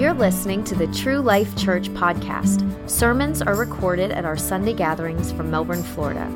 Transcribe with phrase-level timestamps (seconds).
[0.00, 2.88] You're listening to the True Life Church podcast.
[2.88, 6.26] Sermons are recorded at our Sunday gatherings from Melbourne, Florida.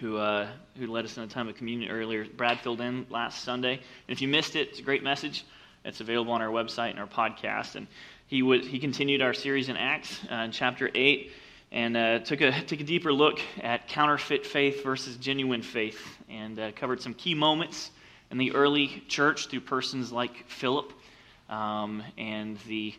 [0.00, 2.26] who uh, who led us in a time of communion earlier.
[2.26, 5.44] Brad filled in last Sunday, and if you missed it, it's a great message.
[5.84, 7.76] It's available on our website and our podcast.
[7.76, 7.86] And
[8.26, 11.32] he would he continued our series in Acts uh, in chapter eight
[11.72, 16.60] and uh, took a took a deeper look at counterfeit faith versus genuine faith, and
[16.74, 17.90] covered some key moments
[18.30, 20.92] in the early church through persons like Philip
[21.48, 22.94] um, and the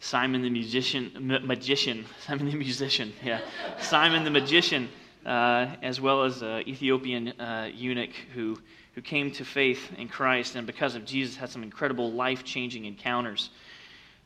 [0.00, 3.40] Simon the musician, ma- magician, Simon the musician, yeah,
[3.80, 4.88] Simon the magician,
[5.26, 8.56] uh, as well as an Ethiopian uh, eunuch who
[8.98, 12.84] who came to faith in Christ, and because of Jesus, had some incredible life changing
[12.84, 13.50] encounters.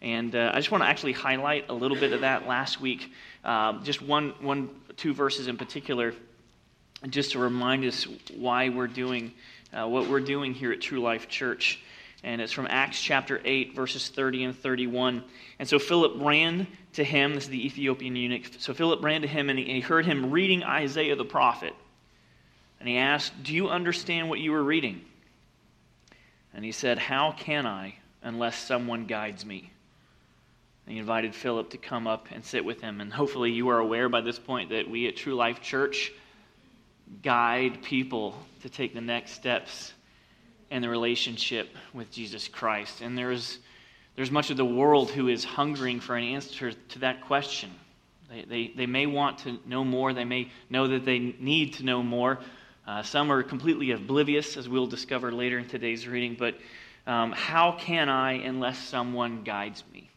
[0.00, 3.12] And uh, I just want to actually highlight a little bit of that last week,
[3.44, 6.14] um, just one, one, two verses in particular,
[7.11, 9.34] just to remind us why we're doing
[9.73, 11.81] uh, what we're doing here at True Life Church.
[12.25, 15.25] And it's from Acts chapter 8, verses 30 and 31.
[15.59, 17.34] And so Philip ran to him.
[17.34, 18.47] This is the Ethiopian eunuch.
[18.59, 21.75] So Philip ran to him and he, heard him reading Isaiah the prophet.
[22.78, 25.00] And he asked, Do you understand what you were reading?
[26.54, 29.71] And he said, How can I unless someone guides me?
[30.87, 33.00] And he invited Philip to come up and sit with him.
[33.00, 36.12] And hopefully, you are aware by this point that we at True Life Church
[37.23, 39.93] guide people to take the next steps
[40.71, 43.03] in the relationship with Jesus Christ.
[43.03, 43.59] And there's,
[44.17, 47.71] there's much of the world who is hungering for an answer to that question.
[48.31, 51.84] They, they, they may want to know more, they may know that they need to
[51.84, 52.39] know more.
[52.87, 56.37] Uh, some are completely oblivious, as we'll discover later in today's reading.
[56.39, 56.56] But
[57.06, 60.09] um, how can I unless someone guides me?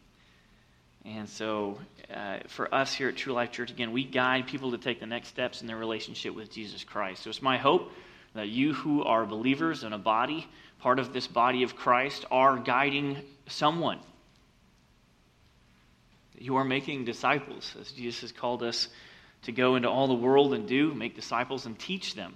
[1.06, 1.78] And so,
[2.12, 5.06] uh, for us here at True Life Church, again, we guide people to take the
[5.06, 7.22] next steps in their relationship with Jesus Christ.
[7.22, 7.92] So, it's my hope
[8.34, 10.48] that you who are believers in a body,
[10.80, 14.00] part of this body of Christ, are guiding someone.
[16.36, 18.88] You are making disciples, as Jesus has called us
[19.42, 22.34] to go into all the world and do, make disciples and teach them.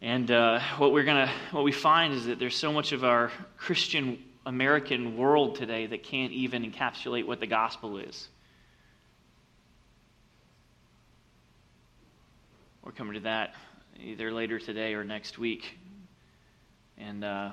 [0.00, 3.30] And uh, what we're gonna, what we find is that there's so much of our
[3.58, 8.28] Christian American world today that can't even encapsulate what the gospel is.
[12.82, 13.54] We're coming to that
[14.02, 15.78] either later today or next week.
[16.96, 17.50] And uh,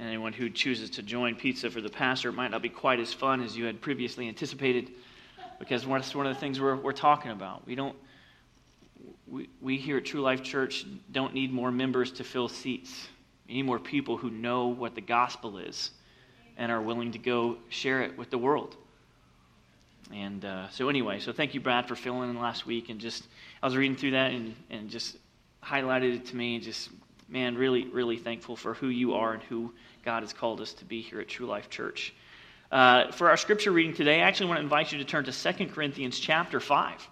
[0.00, 3.42] anyone who chooses to join pizza for the pastor might not be quite as fun
[3.42, 4.90] as you had previously anticipated,
[5.58, 7.66] because that's one of the things we're, we're talking about.
[7.66, 7.96] We don't.
[9.26, 13.08] We, we here at True Life Church don't need more members to fill seats.
[13.48, 15.90] Need more people who know what the gospel is
[16.58, 18.76] and are willing to go share it with the world.
[20.12, 22.88] And uh, so, anyway, so thank you, Brad, for filling in last week.
[22.88, 23.26] And just,
[23.62, 25.16] I was reading through that and, and just
[25.62, 26.58] highlighted it to me.
[26.58, 26.90] Just,
[27.28, 29.72] man, really, really thankful for who you are and who
[30.04, 32.14] God has called us to be here at True Life Church.
[32.70, 35.32] Uh, for our scripture reading today, I actually want to invite you to turn to
[35.32, 37.08] 2 Corinthians chapter 5.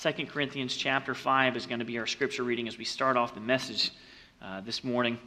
[0.00, 3.34] 2 Corinthians chapter 5 is going to be our scripture reading as we start off
[3.34, 3.90] the message
[4.40, 5.18] uh, this morning.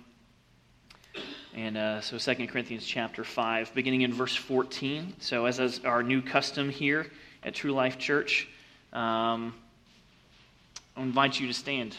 [1.56, 5.14] And uh, so 2 Corinthians chapter 5, beginning in verse 14.
[5.20, 7.08] So, as is our new custom here
[7.44, 8.48] at True Life Church,
[8.92, 9.54] um,
[10.98, 11.96] I invite you to stand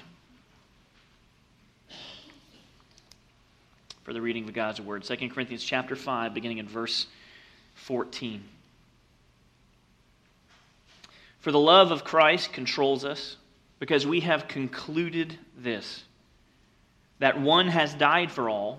[4.03, 5.05] for the reading of God's Word.
[5.05, 7.07] 2 Corinthians chapter 5, beginning in verse
[7.75, 8.43] 14.
[11.41, 13.37] For the love of Christ controls us,
[13.79, 16.05] because we have concluded this
[17.19, 18.79] that one has died for all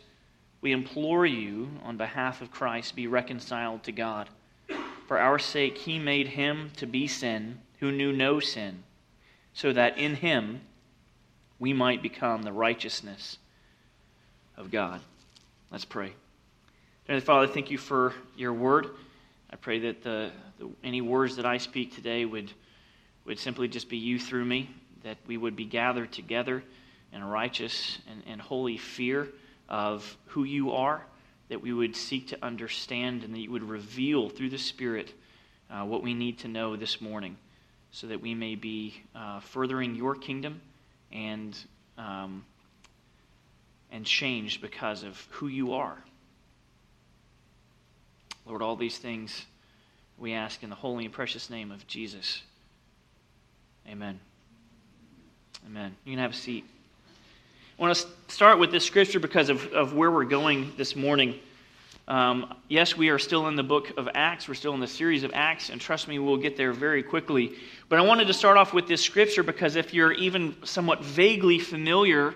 [0.61, 4.29] We implore you, on behalf of Christ, be reconciled to God.
[5.07, 8.83] For our sake, he made him to be sin who knew no sin,
[9.53, 10.61] so that in him
[11.57, 13.39] we might become the righteousness
[14.55, 15.01] of God.
[15.71, 16.13] Let's pray.
[17.07, 18.91] Heavenly Father, thank you for your word.
[19.49, 22.51] I pray that the, the, any words that I speak today would,
[23.25, 24.69] would simply just be you through me,
[25.03, 26.63] that we would be gathered together
[27.11, 29.27] in righteous and, and holy fear
[29.71, 31.01] of who you are,
[31.49, 35.11] that we would seek to understand, and that you would reveal through the Spirit
[35.71, 37.37] uh, what we need to know this morning
[37.91, 40.61] so that we may be uh, furthering your kingdom
[41.11, 41.57] and
[41.97, 42.45] um,
[43.91, 45.97] and changed because of who you are.
[48.45, 49.45] Lord, all these things
[50.17, 52.41] we ask in the holy and precious name of Jesus.
[53.87, 54.19] Amen.
[55.65, 55.95] Amen.
[56.05, 56.65] You can have a seat.
[57.81, 61.39] I want to start with this scripture because of, of where we're going this morning.
[62.07, 64.47] Um, yes, we are still in the book of Acts.
[64.47, 67.55] We're still in the series of Acts, and trust me, we'll get there very quickly.
[67.89, 71.57] But I wanted to start off with this scripture because if you're even somewhat vaguely
[71.57, 72.35] familiar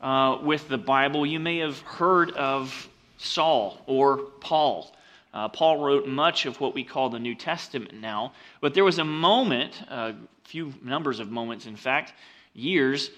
[0.00, 4.94] uh, with the Bible, you may have heard of Saul or Paul.
[5.34, 9.00] Uh, Paul wrote much of what we call the New Testament now, but there was
[9.00, 12.12] a moment, a few numbers of moments, in fact,
[12.54, 13.10] years,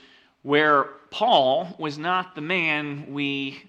[0.42, 3.62] where Paul was not the man we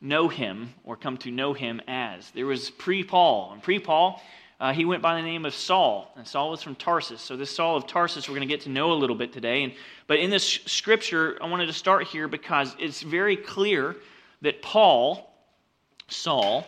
[0.00, 2.30] know him or come to know him as.
[2.30, 4.20] There was pre Paul, and pre Paul,
[4.58, 7.20] uh, he went by the name of Saul, and Saul was from Tarsus.
[7.22, 9.64] So, this Saul of Tarsus, we're going to get to know a little bit today.
[9.64, 9.72] And,
[10.06, 13.96] but in this scripture, I wanted to start here because it's very clear
[14.42, 15.34] that Paul,
[16.08, 16.66] Saul,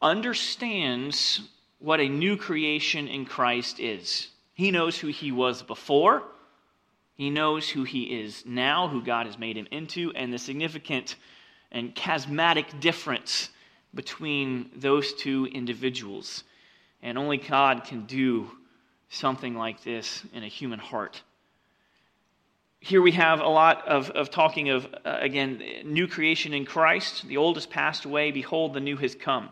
[0.00, 1.40] understands
[1.78, 4.28] what a new creation in Christ is.
[4.54, 6.22] He knows who he was before,
[7.16, 11.16] he knows who he is now, who God has made him into, and the significant
[11.72, 13.48] and chasmatic difference
[13.94, 16.44] between those two individuals.
[17.02, 18.50] And only God can do
[19.08, 21.22] something like this in a human heart.
[22.80, 27.26] Here we have a lot of, of talking of, uh, again, new creation in Christ.
[27.26, 28.30] The old has passed away.
[28.30, 29.48] Behold, the new has come.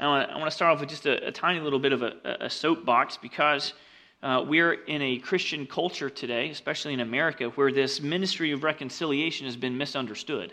[0.00, 1.92] I want, to, I want to start off with just a, a tiny little bit
[1.92, 3.72] of a, a soapbox because
[4.22, 9.46] uh, we're in a Christian culture today, especially in America, where this ministry of reconciliation
[9.46, 10.52] has been misunderstood.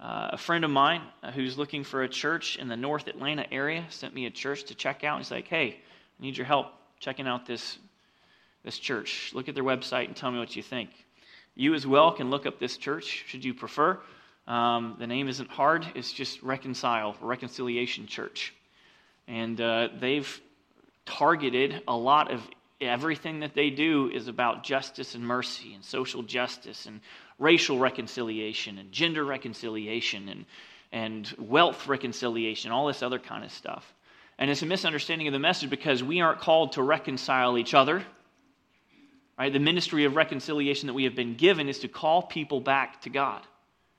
[0.00, 3.46] Uh, a friend of mine uh, who's looking for a church in the North Atlanta
[3.52, 5.18] area sent me a church to check out.
[5.18, 5.78] He's like, hey,
[6.18, 6.66] I need your help
[6.98, 7.78] checking out this,
[8.64, 9.30] this church.
[9.32, 10.90] Look at their website and tell me what you think.
[11.54, 14.00] You as well can look up this church, should you prefer.
[14.48, 18.52] Um, the name isn't hard, it's just Reconcile, Reconciliation Church.
[19.28, 20.40] And uh, they've
[21.06, 22.42] targeted a lot of
[22.80, 27.00] everything that they do is about justice and mercy and social justice and
[27.38, 30.44] racial reconciliation and gender reconciliation and,
[30.92, 33.94] and wealth reconciliation, all this other kind of stuff.
[34.38, 38.04] And it's a misunderstanding of the message because we aren't called to reconcile each other.
[39.38, 39.52] Right?
[39.52, 43.10] The ministry of reconciliation that we have been given is to call people back to
[43.10, 43.42] God.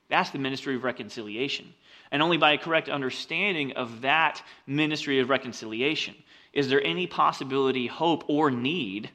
[0.08, 1.72] That's the ministry of reconciliation.
[2.10, 6.14] And only by a correct understanding of that ministry of reconciliation
[6.56, 9.10] is there any possibility, hope, or need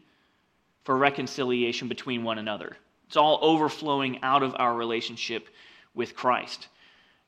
[0.84, 2.78] for reconciliation between one another.
[3.08, 5.50] It's all overflowing out of our relationship
[5.94, 6.68] with Christ.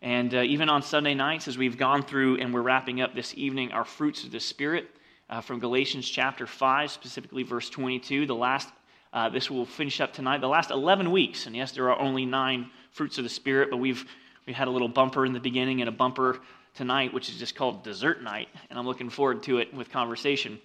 [0.01, 3.33] And uh, even on Sunday nights, as we've gone through and we're wrapping up this
[3.35, 4.87] evening our fruits of the Spirit
[5.29, 8.69] uh, from Galatians chapter 5, specifically verse 22, the last,
[9.13, 11.47] uh, this will finish up tonight, the last 11 weeks.
[11.47, 14.05] And yes, there are only nine fruits of the Spirit, but we've
[14.45, 16.39] we had a little bumper in the beginning and a bumper
[16.73, 18.49] tonight, which is just called Dessert Night.
[18.69, 20.59] And I'm looking forward to it with conversation.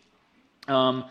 [0.67, 1.05] Um,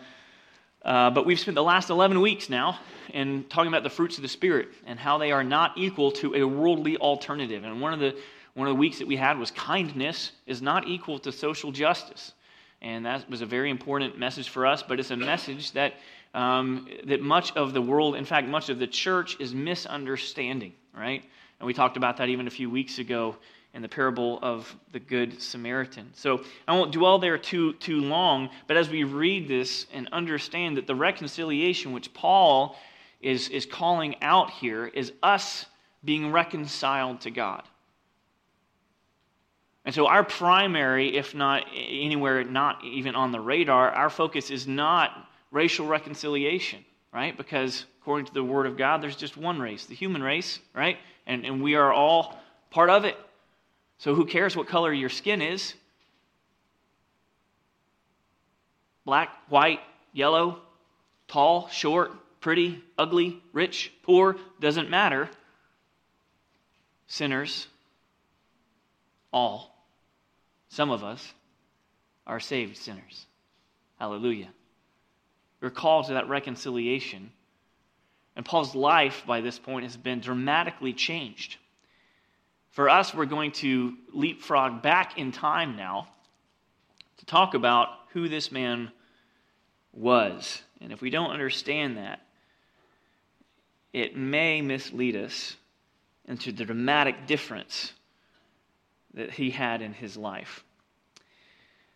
[0.84, 2.80] uh, but we've spent the last 11 weeks now
[3.14, 6.36] in talking about the fruits of the Spirit and how they are not equal to
[6.36, 7.64] a worldly alternative.
[7.64, 8.16] And one of the
[8.58, 12.32] one of the weeks that we had was kindness is not equal to social justice.
[12.82, 15.94] And that was a very important message for us, but it's a message that,
[16.34, 21.24] um, that much of the world, in fact, much of the church, is misunderstanding, right?
[21.60, 23.36] And we talked about that even a few weeks ago
[23.74, 26.10] in the parable of the Good Samaritan.
[26.14, 30.78] So I won't dwell there too, too long, but as we read this and understand
[30.78, 32.78] that the reconciliation which Paul
[33.22, 35.66] is, is calling out here is us
[36.04, 37.64] being reconciled to God.
[39.86, 44.68] And so, our primary, if not anywhere not even on the radar, our focus is
[44.68, 46.84] not racial reconciliation,
[47.14, 47.38] right?
[47.38, 50.98] Because according to the Word of God, there's just one race, the human race, right?
[51.26, 52.38] And, and we are all
[52.70, 53.16] part of it.
[54.00, 55.74] So who cares what color your skin is?
[59.06, 59.80] Black, white,
[60.14, 60.60] yellow,
[61.28, 62.12] tall, short,
[62.42, 65.30] pretty, ugly, rich, poor, doesn't matter.
[67.08, 67.68] Sinners,
[69.32, 69.74] all.
[70.70, 71.34] Some of us
[72.26, 73.26] are saved sinners.
[74.00, 74.50] Hallelujah.
[75.62, 77.32] We're called to that reconciliation.
[78.36, 81.58] And Paul's life by this point has been dramatically changed.
[82.72, 86.08] For us, we're going to leapfrog back in time now
[87.18, 88.92] to talk about who this man
[89.94, 90.62] was.
[90.80, 92.22] And if we don't understand that,
[93.94, 95.56] it may mislead us
[96.28, 97.94] into the dramatic difference
[99.14, 100.64] that he had in his life.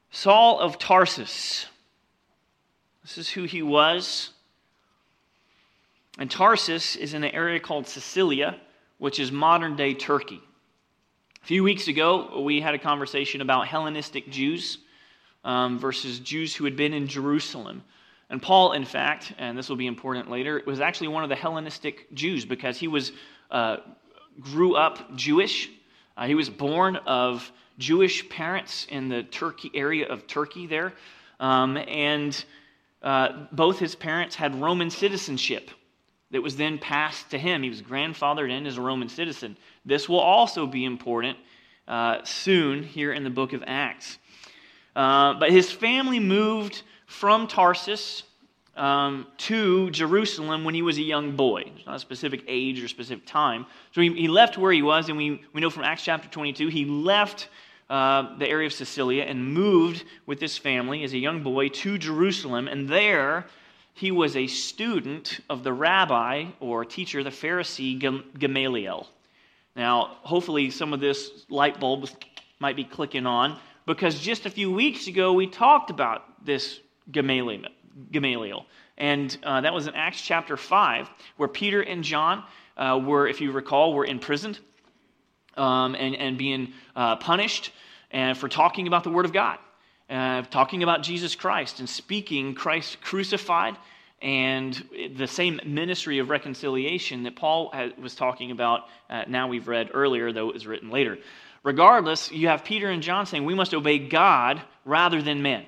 [0.09, 1.67] Saul of Tarsus.
[3.03, 4.31] This is who he was.
[6.17, 8.59] And Tarsus is in an area called Cilicia,
[8.97, 10.41] which is modern day Turkey.
[11.41, 14.77] A few weeks ago, we had a conversation about Hellenistic Jews
[15.43, 17.83] um, versus Jews who had been in Jerusalem.
[18.29, 21.35] And Paul, in fact, and this will be important later, was actually one of the
[21.35, 23.11] Hellenistic Jews because he was
[23.49, 23.77] uh,
[24.39, 25.71] grew up Jewish.
[26.15, 30.93] Uh, he was born of Jewish parents in the Turkey area of Turkey there,
[31.39, 32.45] um, and
[33.01, 35.71] uh, both his parents had Roman citizenship
[36.31, 37.63] that was then passed to him.
[37.63, 39.57] He was grandfathered in as a Roman citizen.
[39.85, 41.37] This will also be important
[41.87, 44.17] uh, soon here in the book of Acts.
[44.95, 48.23] Uh, but his family moved from Tarsus
[48.75, 51.63] um, to Jerusalem when he was a young boy.
[51.65, 53.65] There's not a specific age or specific time.
[53.91, 56.67] So he, he left where he was, and we, we know from Acts chapter 22,
[56.67, 57.49] he left
[57.89, 61.97] uh, the area of Cilicia and moved with his family as a young boy to
[61.97, 62.69] Jerusalem.
[62.69, 63.47] And there,
[64.01, 67.99] he was a student of the rabbi or teacher, the Pharisee
[68.39, 69.07] Gamaliel.
[69.75, 72.09] Now, hopefully, some of this light bulb
[72.59, 76.79] might be clicking on because just a few weeks ago we talked about this
[77.11, 78.65] Gamaliel.
[78.97, 82.43] And uh, that was in Acts chapter 5, where Peter and John
[82.77, 84.57] uh, were, if you recall, were imprisoned
[85.57, 87.71] um, and, and being uh, punished
[88.09, 89.59] and for talking about the Word of God
[90.11, 93.77] uh, talking about Jesus Christ and speaking Christ crucified
[94.21, 94.83] and
[95.15, 100.31] the same ministry of reconciliation that Paul was talking about, uh, now we've read earlier,
[100.31, 101.17] though it was written later.
[101.63, 105.65] Regardless, you have Peter and John saying we must obey God rather than men.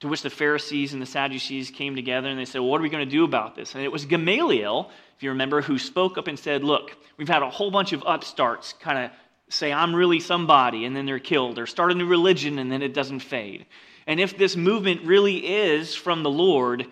[0.00, 2.82] To which the Pharisees and the Sadducees came together and they said, well, What are
[2.82, 3.74] we going to do about this?
[3.76, 7.42] And it was Gamaliel, if you remember, who spoke up and said, Look, we've had
[7.42, 9.10] a whole bunch of upstarts kind of
[9.52, 12.82] say, I'm really somebody, and then they're killed, or start a new religion, and then
[12.82, 13.66] it doesn't fade.
[14.06, 16.86] And if this movement really is from the Lord,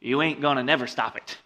[0.00, 1.38] you ain't going to never stop it.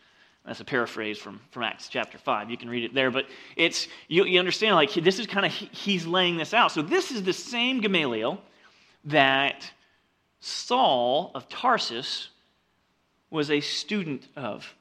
[0.45, 2.51] That's a paraphrase from, from Acts chapter 5.
[2.51, 3.11] You can read it there.
[3.11, 6.71] But it's, you, you understand, like, this is kind of, he's laying this out.
[6.71, 8.41] So this is the same Gamaliel
[9.05, 9.71] that
[10.41, 12.29] Saul of Tarsus
[13.31, 14.75] was a student of.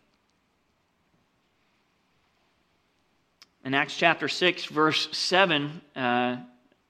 [3.66, 6.36] In Acts chapter 6, verse 7, uh,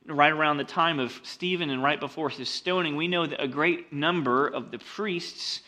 [0.08, 3.48] right around the time of Stephen and right before his stoning, we know that a
[3.48, 5.62] great number of the priests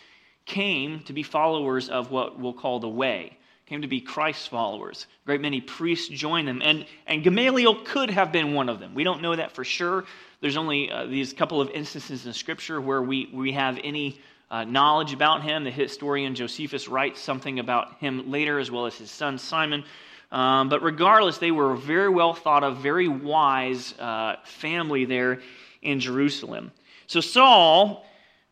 [0.45, 5.05] came to be followers of what we'll call the way, came to be Christ's followers.
[5.23, 8.95] A great many priests joined them, and, and Gamaliel could have been one of them.
[8.95, 10.05] We don't know that for sure.
[10.41, 14.19] There's only uh, these couple of instances in Scripture where we, we have any
[14.49, 15.65] uh, knowledge about him.
[15.65, 19.83] The historian Josephus writes something about him later, as well as his son Simon.
[20.31, 25.41] Um, but regardless, they were a very well thought of, very wise uh, family there
[25.81, 26.71] in Jerusalem.
[27.07, 28.05] So Saul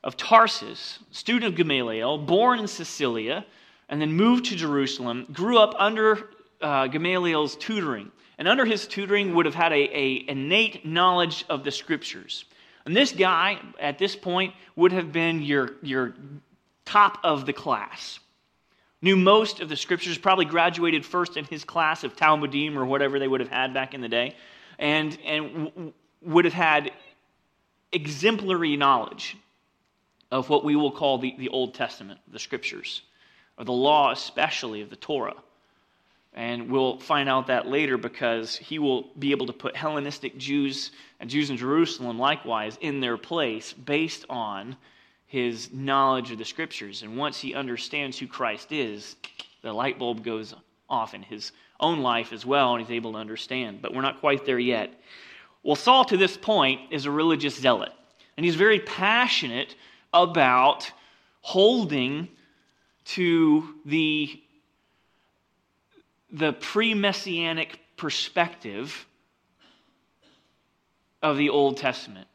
[0.03, 3.45] of Tarsus, student of Gamaliel, born in Cilicia,
[3.89, 6.29] and then moved to Jerusalem, grew up under
[6.61, 8.11] uh, Gamaliel's tutoring.
[8.37, 12.45] And under his tutoring would have had a, a innate knowledge of the scriptures.
[12.85, 16.13] And this guy, at this point, would have been your, your
[16.85, 18.19] top of the class
[19.03, 23.19] knew most of the scriptures, probably graduated first in his class of Talmudim or whatever
[23.19, 24.35] they would have had back in the day,
[24.79, 26.91] and, and w- would have had
[27.91, 29.37] exemplary knowledge
[30.31, 33.01] of what we will call the, the Old Testament, the scriptures,
[33.57, 35.35] or the law, especially of the Torah.
[36.33, 40.91] And we'll find out that later because he will be able to put Hellenistic Jews
[41.19, 44.77] and Jews in Jerusalem likewise in their place based on
[45.33, 47.01] his knowledge of the scriptures.
[47.01, 49.15] And once he understands who Christ is,
[49.63, 50.53] the light bulb goes
[50.87, 53.81] off in his own life as well, and he's able to understand.
[53.81, 54.93] But we're not quite there yet.
[55.63, 57.91] Well, Saul, to this point, is a religious zealot,
[58.37, 59.75] and he's very passionate
[60.13, 60.91] about
[61.41, 62.29] holding
[63.05, 64.39] to the
[66.31, 69.07] the pre messianic perspective
[71.23, 72.27] of the Old Testament.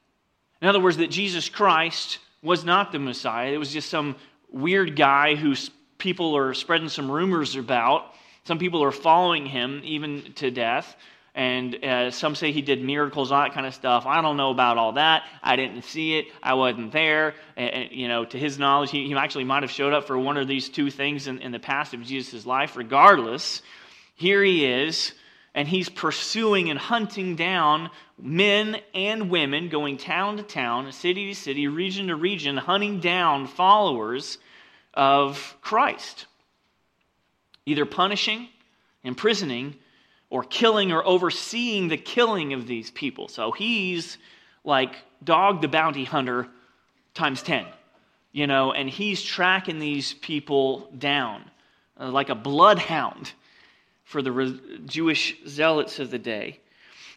[0.61, 3.53] In other words, that Jesus Christ was not the Messiah.
[3.53, 4.17] It was just some
[4.51, 5.55] weird guy who
[5.99, 8.15] people are spreading some rumors about.
[8.45, 10.97] Some people are following him even to death.
[11.35, 14.07] And uh, some say he did miracles, all that kind of stuff.
[14.07, 15.25] I don't know about all that.
[15.43, 16.29] I didn't see it.
[16.43, 17.35] I wasn't there.
[17.59, 20.39] And, you know, to his knowledge, he, he actually might have showed up for one
[20.39, 22.77] of these two things in, in the past of Jesus' life.
[22.77, 23.61] Regardless,
[24.15, 25.13] here he is,
[25.59, 31.35] and he's pursuing and hunting down men and women, going town to town, city to
[31.35, 34.39] city, region to region, hunting down followers
[34.95, 36.27] of Christ,
[37.67, 38.49] either punishing,
[39.03, 39.75] imprisoning,
[40.31, 43.27] or killing or overseeing the killing of these people.
[43.27, 44.17] So he's
[44.63, 46.47] like dog the bounty hunter
[47.15, 47.67] times 10,
[48.31, 51.51] you know, and he's tracking these people down
[51.99, 53.33] uh, like a bloodhound
[54.09, 56.61] for the Jewish zealots of the day.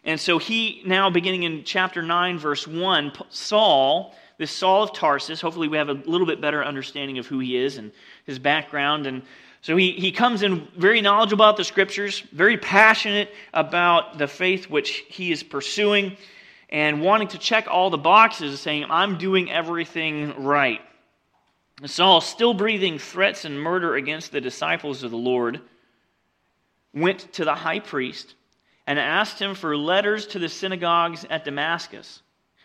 [0.04, 5.40] And so he, now beginning in chapter 9, verse 1, Saul, this Saul of Tarsus,
[5.40, 7.92] hopefully we have a little bit better understanding of who he is and
[8.26, 9.06] his background.
[9.06, 9.22] And
[9.62, 14.68] so he, he comes in very knowledgeable about the scriptures, very passionate about the faith
[14.68, 16.18] which he is pursuing,
[16.68, 20.82] and wanting to check all the boxes, saying, I'm doing everything right.
[21.80, 25.62] And Saul, still breathing threats and murder against the disciples of the Lord,
[26.94, 28.34] went to the high priest
[28.86, 32.22] and asked him for letters to the synagogues at Damascus,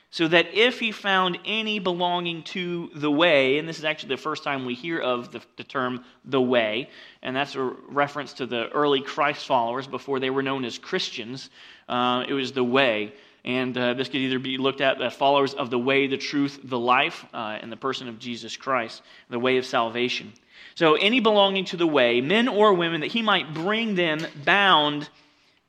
[0.09, 4.17] so that if he found any belonging to the way, and this is actually the
[4.17, 6.89] first time we hear of the, the, term the way,
[7.21, 11.49] and that's a reference to the early Christ followers before they were known as Christians,
[11.89, 13.13] uh, it was the way.
[13.45, 16.59] And uh, this could either be looked at as followers of the way, the truth,
[16.63, 20.33] the life, uh, in the person of Jesus Christ, the way of salvation.
[20.75, 25.09] So, any belonging to the way, men or women, that he might bring them bound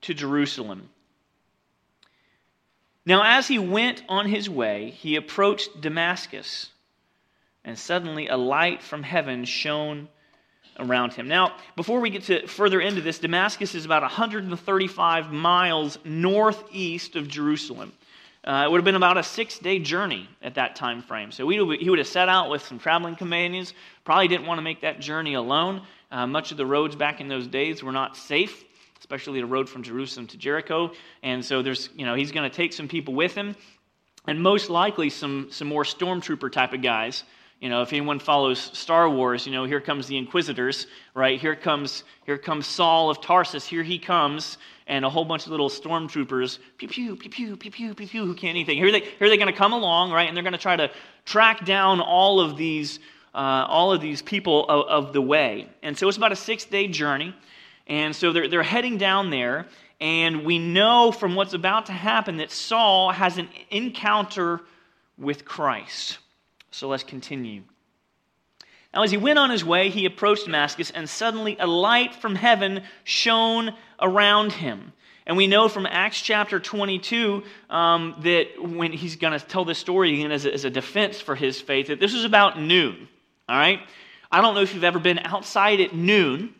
[0.02, 0.90] to Jerusalem.
[3.06, 6.70] Now, as he went on his way, he approached Damascus,
[7.64, 10.08] and suddenly a light from heaven shone
[10.78, 11.26] around him.
[11.26, 17.28] Now, before we get to further into this, Damascus is about 135 miles northeast of
[17.28, 17.92] Jerusalem.
[18.44, 21.30] Uh, it would have been about a six day journey at that time frame.
[21.30, 23.74] So he would have set out with some traveling companions,
[24.04, 25.82] probably didn't want to make that journey alone.
[26.10, 28.64] Uh, much of the roads back in those days were not safe,
[28.98, 30.92] especially the road from Jerusalem to Jericho.
[31.22, 33.54] And so there's, you know, he's going to take some people with him,
[34.26, 37.24] and most likely some, some more stormtrooper type of guys.
[37.60, 41.40] You know, if anyone follows Star Wars, you know, here comes the Inquisitors, right?
[41.40, 43.66] Here comes, here comes Saul of Tarsus.
[43.66, 47.70] Here he comes and a whole bunch of little stormtroopers, pew pew, pew pew, pew
[47.70, 48.78] pew, pew pew, who can't anything.
[48.78, 50.26] Here they here they're going to come along, right?
[50.26, 50.90] And they're going to try to
[51.26, 52.98] track down all of these
[53.34, 55.68] uh, all of these people of, of, the way.
[55.82, 57.36] And so it's about a six day journey,
[57.86, 59.66] and so they're they're heading down there.
[60.00, 64.60] And we know from what's about to happen that Saul has an encounter
[65.18, 66.18] with Christ.
[66.70, 67.62] So let's continue.
[68.94, 72.34] Now, as he went on his way, he approached Damascus, and suddenly a light from
[72.34, 74.92] heaven shone around him.
[75.26, 79.78] And we know from Acts chapter 22 um, that when he's going to tell this
[79.78, 83.08] story again as a, as a defense for his faith, that this was about noon.
[83.46, 83.80] All right?
[84.32, 86.54] I don't know if you've ever been outside at noon.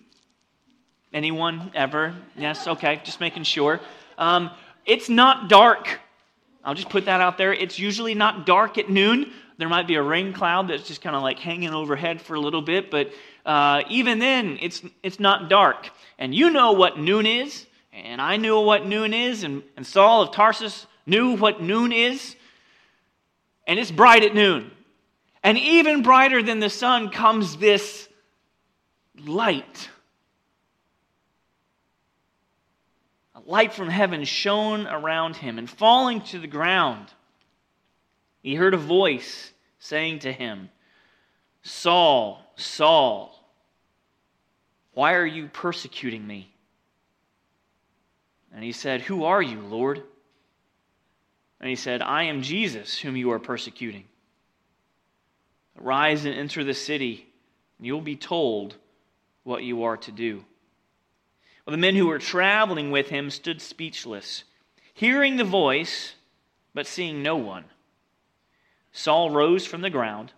[1.14, 2.14] Anyone ever?
[2.36, 2.66] Yes?
[2.66, 3.80] Okay, just making sure.
[4.18, 4.50] Um,
[4.84, 5.98] it's not dark.
[6.62, 7.54] I'll just put that out there.
[7.54, 9.32] It's usually not dark at noon.
[9.58, 12.40] There might be a rain cloud that's just kind of like hanging overhead for a
[12.40, 13.10] little bit, but
[13.44, 15.90] uh, even then, it's, it's not dark.
[16.16, 20.22] And you know what noon is, and I knew what noon is, and, and Saul
[20.22, 22.36] of Tarsus knew what noon is,
[23.66, 24.70] and it's bright at noon.
[25.42, 28.08] And even brighter than the sun comes this
[29.24, 29.88] light.
[33.34, 37.08] A light from heaven shone around him, and falling to the ground,
[38.42, 40.70] he heard a voice saying to him,
[41.62, 43.34] Saul, Saul,
[44.92, 46.52] why are you persecuting me?
[48.54, 50.02] And he said, Who are you, Lord?
[51.60, 54.04] And he said, I am Jesus, whom you are persecuting.
[55.80, 57.26] Arise and enter the city,
[57.78, 58.76] and you'll be told
[59.44, 60.44] what you are to do.
[61.66, 64.44] Well, the men who were traveling with him stood speechless,
[64.94, 66.14] hearing the voice,
[66.74, 67.64] but seeing no one.
[68.98, 70.32] Saul rose from the ground,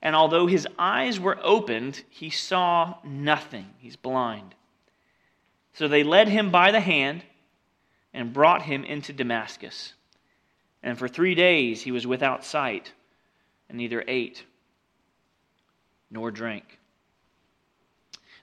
[0.00, 3.66] and although his eyes were opened, he saw nothing.
[3.78, 4.54] He's blind.
[5.74, 7.24] So they led him by the hand
[8.14, 9.92] and brought him into Damascus.
[10.82, 12.94] And for three days he was without sight,
[13.68, 14.44] and neither ate
[16.10, 16.78] nor drank.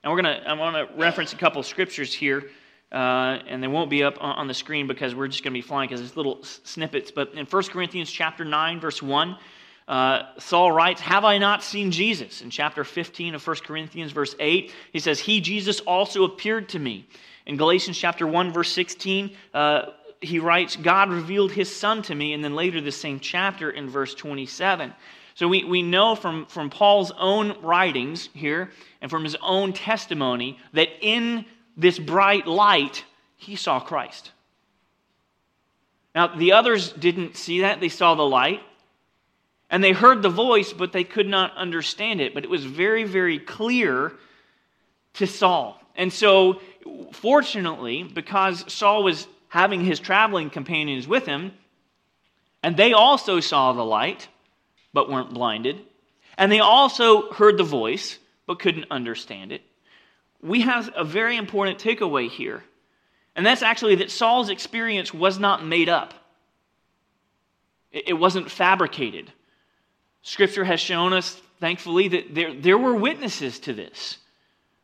[0.03, 2.43] Now we're gonna I'm gonna reference a couple scriptures here,
[2.91, 5.89] uh, and they won't be up on the screen because we're just to be flying
[5.89, 7.09] because it's little snippets.
[7.09, 9.35] But in 1 Corinthians chapter 9, verse 1,
[9.87, 12.41] uh, Saul writes, Have I not seen Jesus?
[12.41, 16.79] In chapter 15 of 1 Corinthians, verse 8, he says, He, Jesus, also appeared to
[16.79, 17.07] me.
[17.45, 19.81] In Galatians chapter 1, verse 16, uh,
[20.21, 22.33] he writes, God revealed his son to me.
[22.33, 24.93] And then later, the same chapter in verse 27.
[25.35, 30.57] So we, we know from, from Paul's own writings here and from his own testimony
[30.73, 33.03] that in this bright light,
[33.35, 34.31] he saw Christ.
[36.15, 37.79] Now, the others didn't see that.
[37.79, 38.61] They saw the light.
[39.73, 42.35] And they heard the voice, but they could not understand it.
[42.35, 44.13] But it was very, very clear
[45.13, 45.81] to Saul.
[45.95, 46.61] And so,
[47.13, 51.53] fortunately, because Saul was having his traveling companions with him,
[52.61, 54.27] and they also saw the light,
[54.93, 55.79] but weren't blinded.
[56.37, 59.63] And they also heard the voice, but couldn't understand it.
[60.39, 62.63] We have a very important takeaway here.
[63.35, 66.13] And that's actually that Saul's experience was not made up,
[67.91, 69.31] it wasn't fabricated.
[70.23, 74.17] Scripture has shown us, thankfully, that there, there were witnesses to this.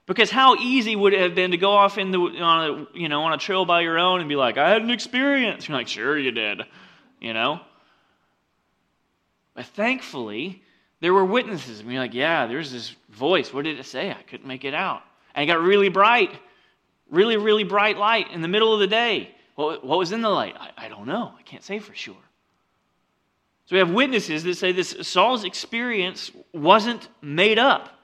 [0.05, 3.07] Because how easy would it have been to go off in the, on a, you
[3.09, 5.67] know, on a trail by your own and be like, I had an experience.
[5.67, 6.61] You're like, sure you did.
[7.21, 7.61] You know?
[9.53, 10.61] But thankfully,
[10.99, 11.79] there were witnesses.
[11.79, 13.53] And you're like, yeah, there's this voice.
[13.53, 14.09] What did it say?
[14.11, 15.03] I couldn't make it out.
[15.35, 16.31] And it got really bright,
[17.09, 19.33] really, really bright light in the middle of the day.
[19.55, 20.55] What, what was in the light?
[20.59, 21.33] I, I don't know.
[21.37, 22.15] I can't say for sure.
[23.69, 27.99] So we have witnesses that say this Saul's experience wasn't made up.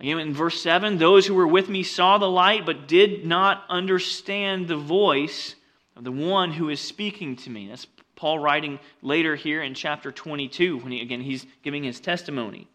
[0.00, 3.62] Again, in verse 7, those who were with me saw the light, but did not
[3.68, 5.54] understand the voice
[5.96, 7.68] of the one who is speaking to me.
[7.68, 12.66] That's Paul writing later here in chapter 22, when he, again he's giving his testimony.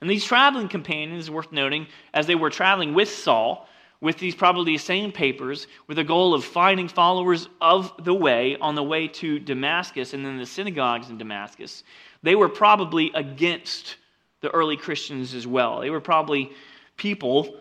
[0.00, 3.68] And these traveling companions, worth noting, as they were traveling with Saul,
[4.04, 8.74] with these probably same papers, with the goal of finding followers of the way on
[8.74, 11.84] the way to Damascus and then the synagogues in Damascus,
[12.22, 13.96] they were probably against
[14.42, 15.80] the early Christians as well.
[15.80, 16.52] They were probably
[16.98, 17.56] people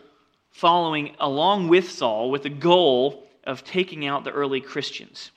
[0.52, 5.32] following along with Saul with the goal of taking out the early Christians.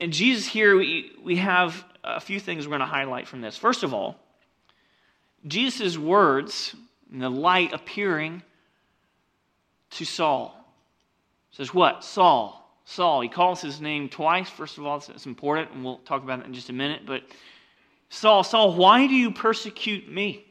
[0.00, 3.56] And Jesus here, we, we have a few things we're going to highlight from this.
[3.56, 4.16] First of all,
[5.46, 6.74] Jesus' words,
[7.12, 8.42] and the light appearing
[9.90, 10.54] to Saul.
[11.50, 12.04] says, What?
[12.04, 12.56] Saul.
[12.84, 13.20] Saul.
[13.20, 14.48] He calls his name twice.
[14.48, 17.02] First of all, it's, important, and we'll talk about it in just a minute.
[17.06, 17.22] But
[18.08, 20.44] Saul, Saul, why do you persecute me?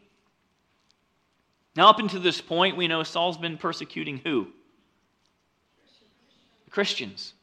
[1.75, 4.47] Now, up until this point, we know Saul's been persecuting who?
[6.69, 7.33] Christians.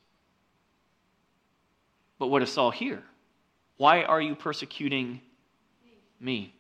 [2.19, 3.03] But what does Saul hear?
[3.77, 5.21] Why are you persecuting
[6.19, 6.55] me?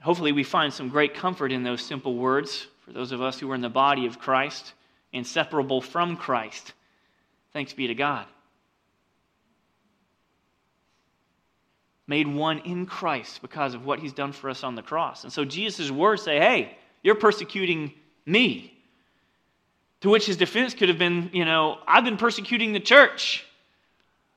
[0.00, 3.50] Hopefully, we find some great comfort in those simple words for those of us who
[3.50, 4.72] are in the body of Christ,
[5.12, 6.72] inseparable from Christ.
[7.52, 8.26] Thanks be to God.
[12.06, 15.24] Made one in Christ because of what he's done for us on the cross.
[15.24, 17.92] And so Jesus' words say, hey, you're persecuting
[18.24, 18.72] me.
[20.02, 23.44] To which his defense could have been, you know, I've been persecuting the church.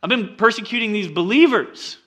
[0.01, 1.97] I've been persecuting these believers.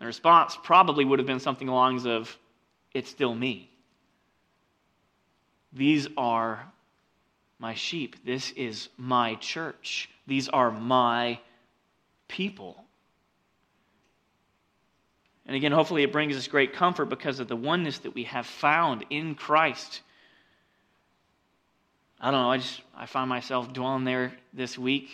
[0.00, 2.38] The response probably would have been something along the lines of,
[2.92, 3.70] It's still me.
[5.74, 6.64] These are
[7.58, 8.24] my sheep.
[8.24, 10.08] This is my church.
[10.26, 11.40] These are my
[12.28, 12.84] people.
[15.46, 18.46] And again, hopefully, it brings us great comfort because of the oneness that we have
[18.46, 20.00] found in Christ.
[22.20, 25.10] I don't know, I just I find myself dwelling there this week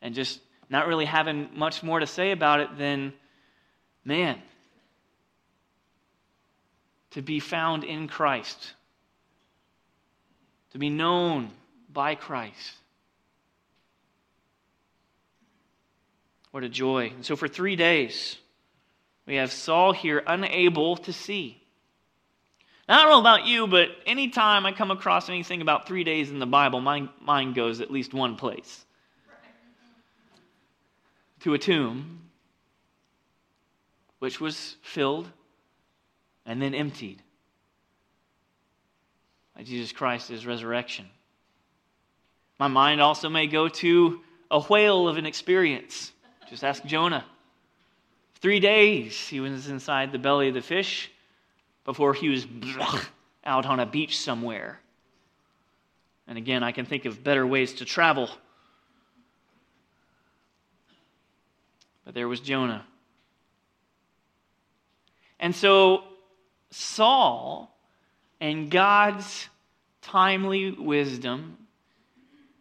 [0.00, 3.12] and just not really having much more to say about it than
[4.04, 4.40] man
[7.10, 8.74] to be found in Christ,
[10.72, 11.50] to be known
[11.92, 12.74] by Christ.
[16.50, 17.12] What a joy.
[17.14, 18.36] And so for three days,
[19.26, 21.62] we have Saul here unable to see.
[22.88, 26.30] Now, I don't know about you, but anytime I come across anything about three days
[26.30, 28.84] in the Bible, my mind goes at least one place
[31.40, 32.20] to a tomb,
[34.18, 35.30] which was filled
[36.46, 37.22] and then emptied.
[39.58, 41.04] By Jesus Christ's resurrection.
[42.60, 44.20] My mind also may go to
[44.52, 46.12] a whale of an experience.
[46.48, 47.24] Just ask Jonah.
[48.36, 51.10] Three days he was inside the belly of the fish
[51.84, 52.46] before he was
[53.44, 54.78] out on a beach somewhere.
[56.28, 58.30] And again, I can think of better ways to travel.
[62.04, 62.86] But there was Jonah.
[65.40, 66.04] And so
[66.70, 67.74] Saul
[68.40, 69.48] and God's
[70.02, 71.56] timely wisdom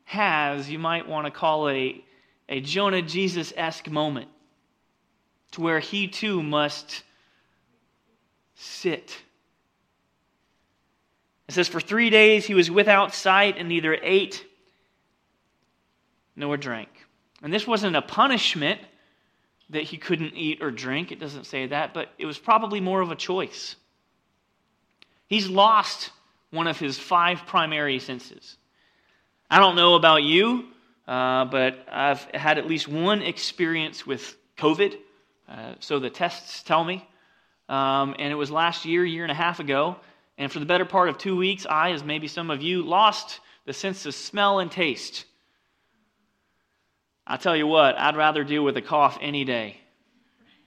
[0.03, 2.03] has, you might want to call a,
[2.49, 4.29] a Jonah Jesus esque moment
[5.51, 7.03] to where he too must
[8.55, 9.17] sit.
[11.47, 14.45] It says, For three days he was without sight and neither ate
[16.35, 16.89] nor drank.
[17.41, 18.81] And this wasn't a punishment
[19.69, 21.11] that he couldn't eat or drink.
[21.11, 23.75] It doesn't say that, but it was probably more of a choice.
[25.27, 26.11] He's lost
[26.51, 28.57] one of his five primary senses.
[29.49, 30.65] I don't know about you,
[31.07, 34.97] uh, but I've had at least one experience with COVID.
[35.47, 37.07] Uh, so the tests tell me.
[37.69, 39.97] Um, and it was last year, year and a half ago.
[40.37, 43.39] And for the better part of two weeks, I, as maybe some of you, lost
[43.65, 45.25] the sense of smell and taste.
[47.25, 49.77] I tell you what, I'd rather deal with a cough any day.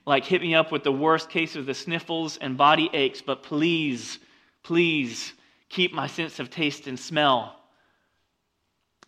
[0.06, 3.42] Like, hit me up with the worst case of the sniffles and body aches, but
[3.42, 4.18] please,
[4.62, 5.32] please
[5.68, 7.56] keep my sense of taste and smell.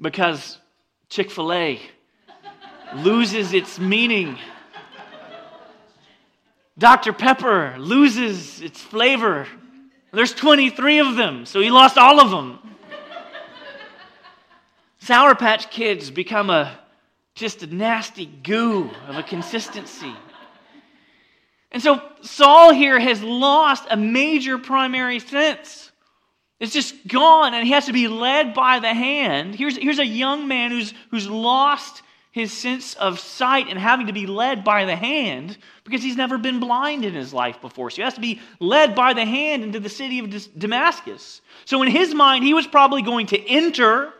[0.00, 0.58] Because
[1.08, 1.80] Chick fil A
[2.96, 4.38] loses its meaning.
[6.78, 7.12] Dr.
[7.12, 9.46] Pepper loses its flavor.
[10.12, 12.58] There's 23 of them, so he lost all of them.
[14.98, 16.78] Sour Patch Kids become a
[17.34, 20.14] just a nasty goo of a consistency.
[21.72, 25.90] And so Saul here has lost a major primary sense.
[26.60, 29.56] It's just gone, and he has to be led by the hand.
[29.56, 34.12] Here's, here's a young man who's, who's lost his sense of sight and having to
[34.12, 37.90] be led by the hand because he's never been blind in his life before.
[37.90, 41.42] So he has to be led by the hand into the city of Damascus.
[41.64, 44.14] So in his mind, he was probably going to enter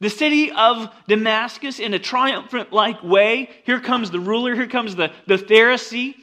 [0.00, 3.50] the city of Damascus in a triumphant like way.
[3.64, 6.14] Here comes the ruler, here comes the, the Pharisee,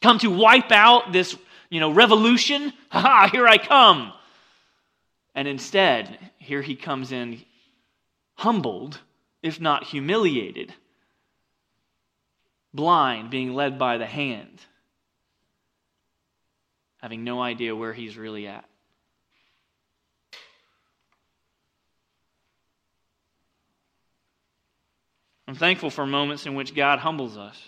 [0.00, 1.36] come to wipe out this
[1.70, 2.72] you know, revolution.
[2.90, 4.12] Ha ha, here I come.
[5.34, 7.42] And instead, here he comes in
[8.36, 8.98] humbled,
[9.42, 10.72] if not humiliated,
[12.72, 14.60] blind, being led by the hand,
[17.02, 18.64] having no idea where he's really at.
[25.48, 27.62] I'm thankful for moments in which God humbles us.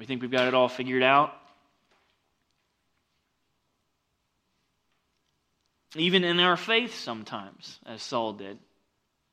[0.00, 1.34] We think we've got it all figured out.
[5.94, 8.58] Even in our faith, sometimes, as Saul did.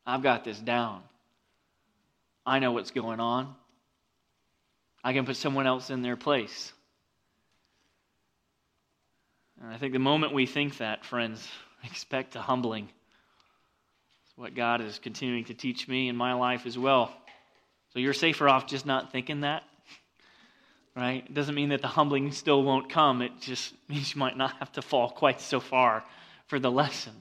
[0.06, 1.04] I've got this down.
[2.46, 3.56] I know what's going on.
[5.06, 6.74] I can put someone else in their place.
[9.62, 11.48] And I think the moment we think that, friends,
[11.86, 12.90] expect a humbling.
[14.26, 17.16] It's what God is continuing to teach me in my life as well.
[17.94, 19.64] So you're safer off just not thinking that,
[20.98, 21.24] right?
[21.24, 23.22] It doesn't mean that the humbling still won't come.
[23.22, 26.04] It just means you might not have to fall quite so far
[26.48, 27.14] for the lesson.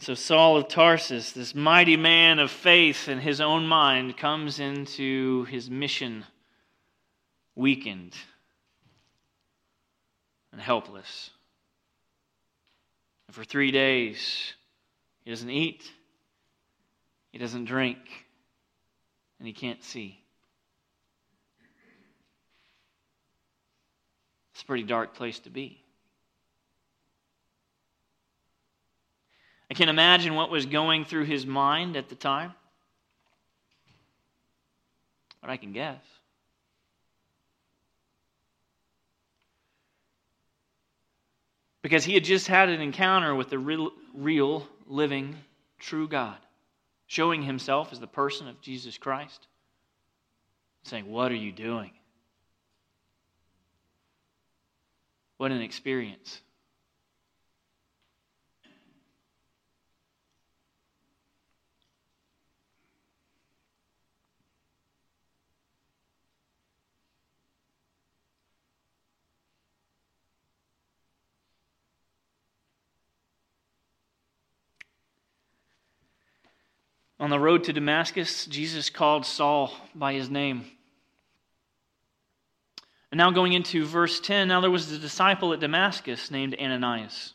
[0.00, 5.44] So, Saul of Tarsus, this mighty man of faith in his own mind, comes into
[5.44, 6.24] his mission
[7.54, 8.16] weakened
[10.50, 11.30] and helpless.
[13.28, 14.54] And for three days,
[15.24, 15.88] he doesn't eat,
[17.30, 17.98] he doesn't drink,
[19.38, 20.21] and he can't see.
[24.62, 25.82] It's a pretty dark place to be.
[29.68, 32.54] I can imagine what was going through his mind at the time,
[35.40, 36.00] but I can guess.
[41.82, 45.34] Because he had just had an encounter with the real, real living,
[45.80, 46.36] true God
[47.08, 49.48] showing himself as the person of Jesus Christ,
[50.84, 51.90] saying, What are you doing?
[55.42, 56.40] What an experience.
[77.18, 80.66] On the road to Damascus, Jesus called Saul by his name.
[83.12, 87.34] And now going into verse 10, now there was a disciple at Damascus named Ananias.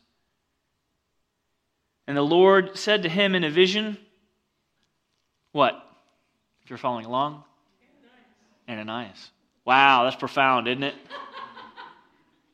[2.07, 3.99] And the Lord said to him in a vision,
[5.51, 5.75] What?
[6.63, 7.43] If you're following along?
[8.67, 8.87] Ananias.
[8.87, 9.31] Ananias.
[9.65, 10.95] Wow, that's profound, isn't it?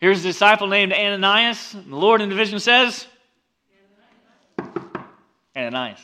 [0.01, 1.75] Here's a disciple named Ananias.
[1.75, 3.07] And the Lord in the vision says,
[4.59, 4.89] Ananias.
[5.55, 5.99] Ananias.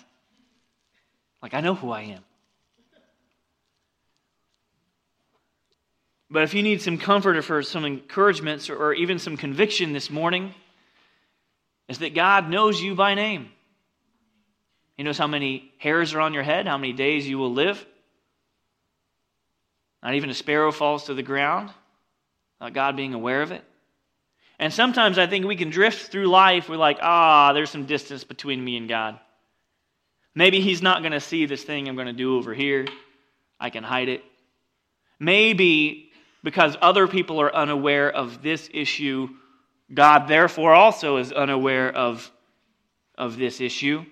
[1.41, 2.23] Like, I know who I am.
[6.31, 10.09] But if you need some comfort or for some encouragement or even some conviction this
[10.09, 10.53] morning,
[11.87, 13.49] is that God knows you by name.
[14.95, 17.83] He knows how many hairs are on your head, how many days you will live.
[20.03, 21.71] Not even a sparrow falls to the ground
[22.59, 23.63] without God being aware of it.
[24.59, 26.69] And sometimes I think we can drift through life.
[26.69, 29.19] We're like, ah, there's some distance between me and God.
[30.35, 32.85] Maybe He's not going to see this thing I'm going to do over here.
[33.59, 34.23] I can hide it.
[35.17, 36.08] Maybe
[36.43, 39.29] because other people are unaware of this issue,
[39.93, 42.31] God therefore also is unaware of,
[43.17, 44.05] of this issue.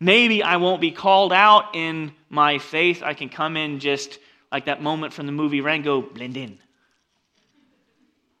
[0.00, 3.02] Maybe I won't be called out in my faith.
[3.02, 4.18] I can come in just
[4.52, 6.58] like that moment from the movie Rango, blend in.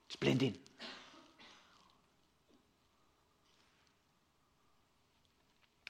[0.08, 0.54] Just blend in.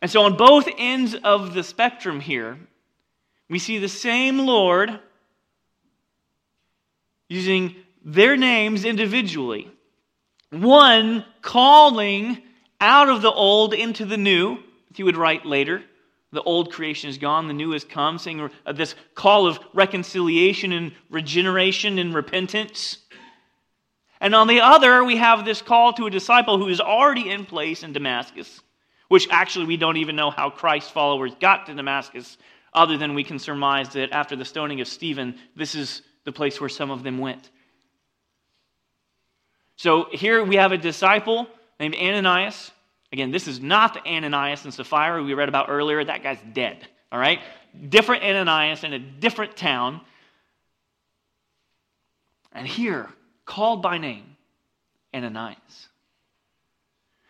[0.00, 2.56] And so, on both ends of the spectrum here,
[3.50, 5.00] we see the same Lord
[7.28, 9.70] using their names individually.
[10.50, 12.42] One calling
[12.80, 14.58] out of the old into the new,
[14.90, 15.82] if you would write later.
[16.30, 20.72] The old creation is gone, the new has come, saying uh, this call of reconciliation
[20.72, 22.98] and regeneration and repentance.
[24.20, 27.46] And on the other, we have this call to a disciple who is already in
[27.46, 28.60] place in Damascus,
[29.08, 32.36] which actually we don't even know how Christ's followers got to Damascus,
[32.74, 36.60] other than we can surmise that after the stoning of Stephen, this is the place
[36.60, 37.50] where some of them went.
[39.76, 41.46] So here we have a disciple
[41.78, 42.72] named Ananias.
[43.12, 46.02] Again, this is not the Ananias and Sapphira we read about earlier.
[46.02, 47.40] That guy's dead, all right?
[47.88, 50.00] Different Ananias in a different town.
[52.52, 53.08] And here,
[53.44, 54.36] called by name,
[55.14, 55.88] Ananias.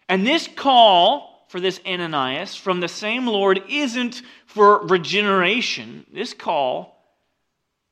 [0.08, 6.06] And this call for this Ananias from the same Lord isn't for regeneration.
[6.12, 6.97] This call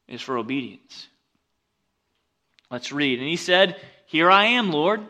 [0.09, 1.09] is for obedience.
[2.71, 3.19] Let's read.
[3.19, 5.01] And he said, Here I am, Lord.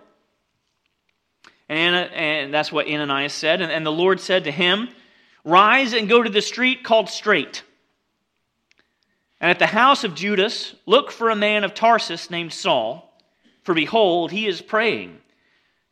[1.69, 3.61] And, and that's what Ananias said.
[3.61, 4.89] And, and the Lord said to him,
[5.45, 7.63] Rise and go to the street called Straight.
[9.41, 13.13] And at the house of Judas, look for a man of Tarsus named Saul,
[13.63, 15.19] for behold, he is praying.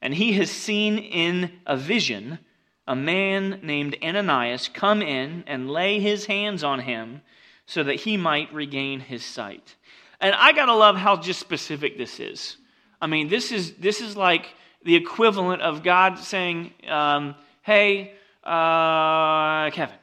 [0.01, 2.39] And he has seen in a vision
[2.87, 7.23] a man named Ananias come in and lay his hands on him
[7.67, 9.77] so that he might regain his sight.
[10.21, 12.57] And I got to love how just specific this is.
[13.01, 14.47] I mean, this is, this is like
[14.85, 19.97] the equivalent of God saying, um, hey, uh, Kevin,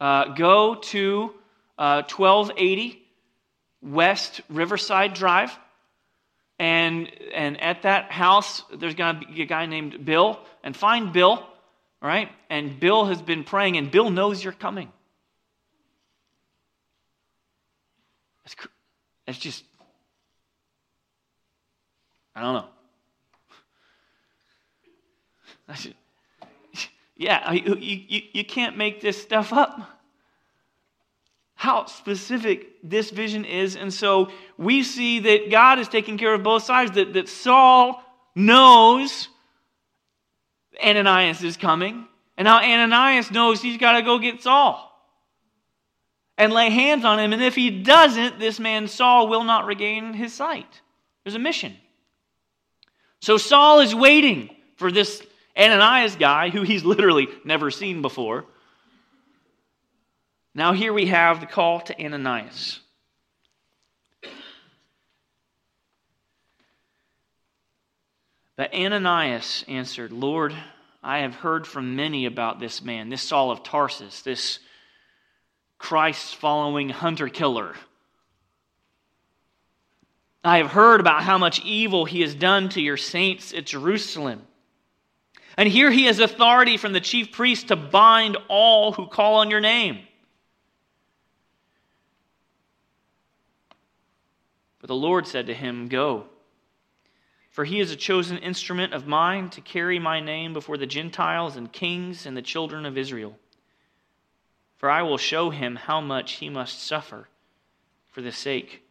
[0.00, 1.32] uh, go to
[1.78, 3.02] uh, 1280
[3.82, 5.56] West Riverside Drive.
[6.58, 10.40] And, and at that house, there's going to be a guy named Bill.
[10.64, 11.46] And find Bill,
[12.02, 12.30] right?
[12.50, 14.90] And Bill has been praying, and Bill knows you're coming.
[19.26, 19.64] It's, just,
[22.34, 22.68] I don't know.
[25.74, 25.88] Just,
[27.16, 29.80] yeah, you, you, you can't make this stuff up.
[31.56, 33.74] How specific this vision is.
[33.74, 38.00] And so we see that God is taking care of both sides, that, that Saul
[38.36, 39.28] knows
[40.84, 42.06] Ananias is coming,
[42.36, 44.86] and now Ananias knows he's got to go get Saul
[46.38, 47.32] and lay hands on him.
[47.32, 50.80] And if he doesn't, this man Saul will not regain his sight.
[51.24, 51.76] There's a mission.
[53.20, 55.22] So Saul is waiting for this
[55.56, 58.44] Ananias guy who he's literally never seen before.
[60.54, 62.80] Now, here we have the call to Ananias.
[68.56, 70.54] But Ananias answered, Lord,
[71.02, 74.60] I have heard from many about this man, this Saul of Tarsus, this
[75.78, 77.74] Christ following hunter killer.
[80.42, 84.42] I have heard about how much evil he has done to your saints at Jerusalem.
[85.56, 89.50] And here he has authority from the chief priest to bind all who call on
[89.50, 90.00] your name.
[94.80, 96.26] But the Lord said to him, Go,
[97.50, 101.56] for he is a chosen instrument of mine to carry my name before the Gentiles
[101.56, 103.36] and kings and the children of Israel.
[104.76, 107.28] For I will show him how much he must suffer
[108.10, 108.82] for the sake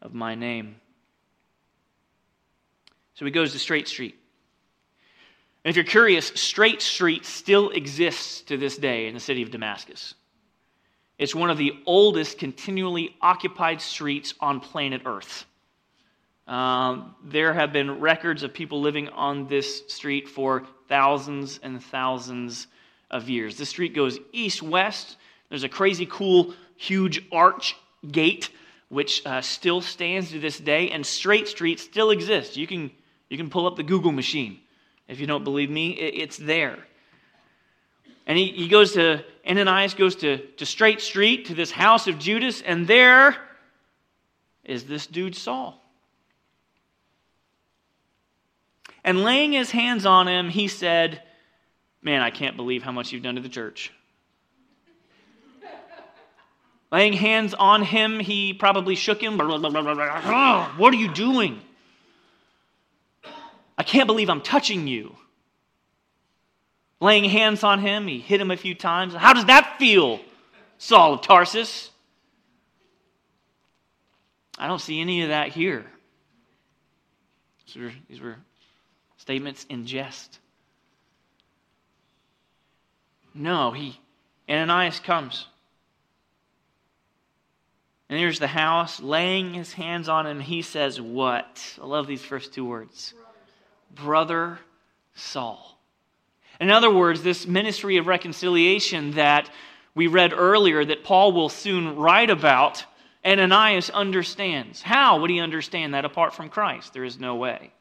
[0.00, 0.76] of my name.
[3.14, 4.14] So he goes to Straight Street.
[5.64, 9.50] And if you're curious, Straight Street still exists to this day in the city of
[9.50, 10.14] Damascus.
[11.18, 15.46] It's one of the oldest continually occupied streets on planet Earth.
[16.46, 22.68] Um, there have been records of people living on this street for thousands and thousands
[23.10, 23.56] of years.
[23.56, 25.16] The street goes east west.
[25.48, 27.76] There's a crazy cool, huge arch
[28.10, 28.50] gate
[28.88, 32.56] which uh, still stands to this day, and Straight Street still exists.
[32.56, 32.90] You can,
[33.28, 34.60] you can pull up the Google machine.
[35.08, 36.78] If you don't believe me, it, it's there.
[38.26, 42.18] And he, he goes to, Ananias goes to, to Straight Street, to this house of
[42.18, 43.36] Judas, and there
[44.64, 45.82] is this dude Saul.
[49.04, 51.22] And laying his hands on him, he said,
[52.06, 53.90] Man, I can't believe how much you've done to the church.
[56.92, 59.36] Laying hands on him, he probably shook him.
[59.36, 61.60] what are you doing?
[63.76, 65.16] I can't believe I'm touching you.
[67.00, 69.12] Laying hands on him, he hit him a few times.
[69.12, 70.20] How does that feel,
[70.78, 71.90] Saul of Tarsus?
[74.56, 75.84] I don't see any of that here.
[78.08, 78.36] These were,
[79.16, 80.38] statements in jest.
[83.36, 84.00] No, he
[84.48, 85.46] Ananias comes.
[88.08, 90.38] And here's the house, laying his hands on him.
[90.38, 91.62] He says, What?
[91.80, 93.14] I love these first two words
[93.94, 94.58] Brother
[95.14, 95.78] Saul.
[96.60, 99.50] In other words, this ministry of reconciliation that
[99.94, 102.84] we read earlier, that Paul will soon write about,
[103.24, 104.80] Ananias understands.
[104.80, 106.92] How would he understand that apart from Christ?
[106.92, 107.72] There is no way.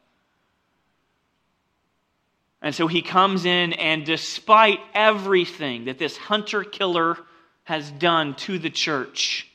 [2.66, 7.16] And so he comes in, and despite everything that this hunter killer
[7.64, 9.48] has done to the church,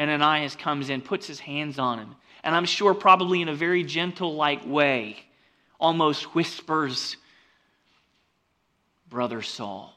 [0.00, 3.84] Ananias comes in, puts his hands on him, and I'm sure probably in a very
[3.84, 5.24] gentle like way,
[5.78, 7.16] almost whispers,
[9.08, 9.94] Brother Saul.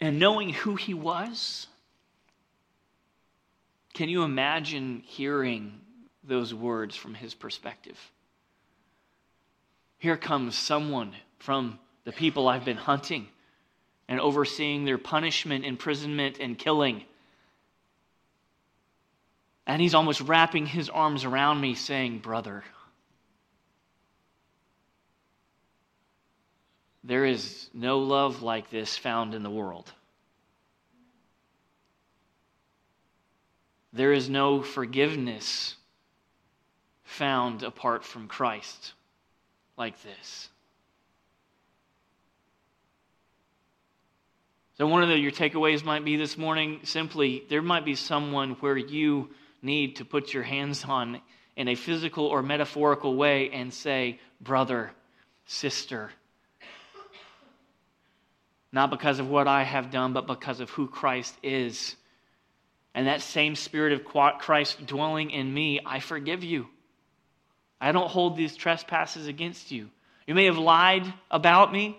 [0.00, 1.68] And knowing who he was,
[3.94, 5.80] can you imagine hearing
[6.22, 7.98] those words from his perspective?
[9.98, 13.28] Here comes someone from the people I've been hunting
[14.08, 17.04] and overseeing their punishment, imprisonment, and killing.
[19.66, 22.64] And he's almost wrapping his arms around me, saying, Brother,
[27.04, 29.92] there is no love like this found in the world.
[33.92, 35.76] There is no forgiveness
[37.02, 38.92] found apart from Christ
[39.76, 40.48] like this.
[44.78, 48.52] So, one of the, your takeaways might be this morning simply there might be someone
[48.60, 49.30] where you
[49.60, 51.20] need to put your hands on
[51.56, 54.92] in a physical or metaphorical way and say, brother,
[55.44, 56.10] sister.
[58.72, 61.96] Not because of what I have done, but because of who Christ is
[62.94, 64.04] and that same spirit of
[64.38, 66.68] Christ dwelling in me, I forgive you.
[67.80, 69.88] I don't hold these trespasses against you.
[70.26, 71.96] You may have lied about me.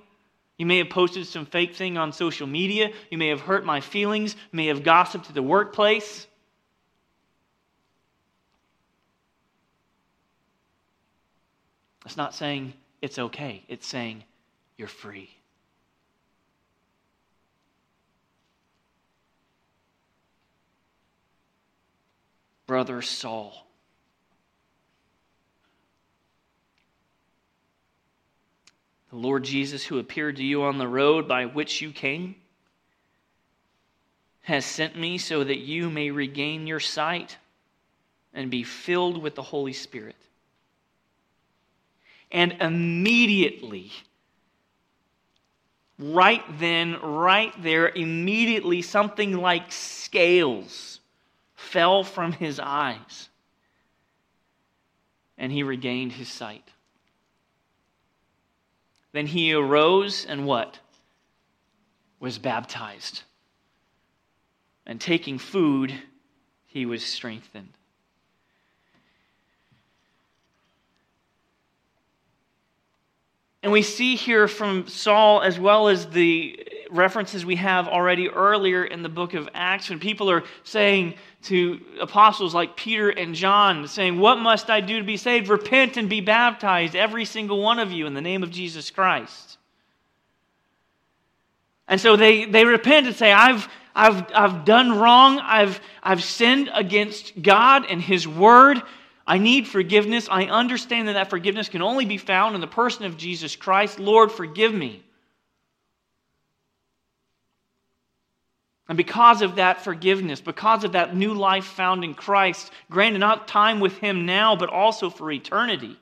[0.58, 2.92] You may have posted some fake thing on social media.
[3.10, 4.36] You may have hurt my feelings.
[4.36, 6.28] You may have gossiped at the workplace.
[12.06, 14.24] It's not saying it's okay, it's saying
[14.78, 15.30] you're free.
[22.72, 23.68] Brother Saul.
[29.10, 32.36] The Lord Jesus, who appeared to you on the road by which you came,
[34.44, 37.36] has sent me so that you may regain your sight
[38.34, 40.16] and be filled with the Holy Spirit.
[42.32, 43.92] And immediately,
[46.00, 51.01] right then, right there, immediately, something like scales
[51.72, 53.30] fell from his eyes,
[55.38, 56.68] and he regained his sight.
[59.14, 60.80] Then he arose and what?
[62.20, 63.24] Was baptized.
[64.86, 65.94] And taking food,
[66.68, 67.74] he was strengthened.
[73.64, 78.84] And we see here from Saul, as well as the references we have already earlier
[78.84, 83.88] in the book of Acts, when people are saying to apostles like Peter and John,
[83.88, 85.48] saying, What must I do to be saved?
[85.48, 89.58] Repent and be baptized, every single one of you, in the name of Jesus Christ.
[91.88, 95.40] And so they, they repent and say, I've, I've, I've done wrong.
[95.40, 98.82] I've, I've sinned against God and His Word.
[99.26, 100.28] I need forgiveness.
[100.30, 104.00] I understand that that forgiveness can only be found in the person of Jesus Christ.
[104.00, 105.04] Lord, forgive me.
[108.92, 113.48] And because of that forgiveness, because of that new life found in Christ, granted not
[113.48, 115.98] time with Him now, but also for eternity,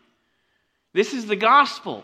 [0.91, 2.03] this is the gospel.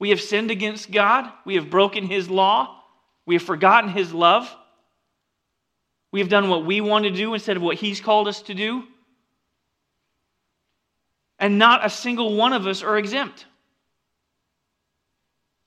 [0.00, 2.82] We have sinned against God, we have broken His law,
[3.26, 4.52] we have forgotten His love,
[6.10, 8.54] we have done what we want to do instead of what He's called us to
[8.54, 8.82] do.
[11.38, 13.46] And not a single one of us are exempt.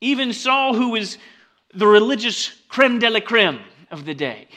[0.01, 1.17] Even Saul, who was
[1.73, 3.61] the religious creme de la creme
[3.91, 4.47] of the day.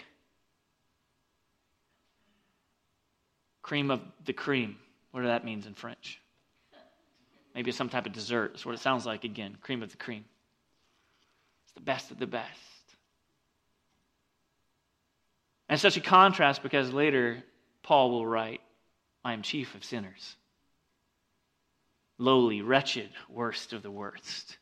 [3.62, 4.76] Cream of the cream,
[5.12, 6.20] whatever that means in French.
[7.55, 8.53] Maybe it's some type of dessert.
[8.53, 10.24] That's what it sounds like again cream of the cream.
[11.64, 12.49] It's the best of the best.
[15.68, 17.45] And such a contrast because later
[17.83, 18.61] Paul will write,
[19.24, 20.37] I am chief of sinners,
[22.18, 24.59] lowly, wretched, worst of the worst.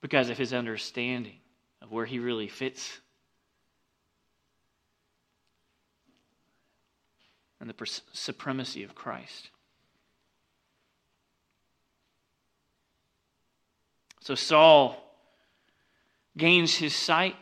[0.00, 1.41] Because of his understanding
[1.82, 3.00] of where he really fits
[7.62, 9.50] and the supremacy of Christ.
[14.20, 14.96] So Saul
[16.36, 17.36] gains his sight,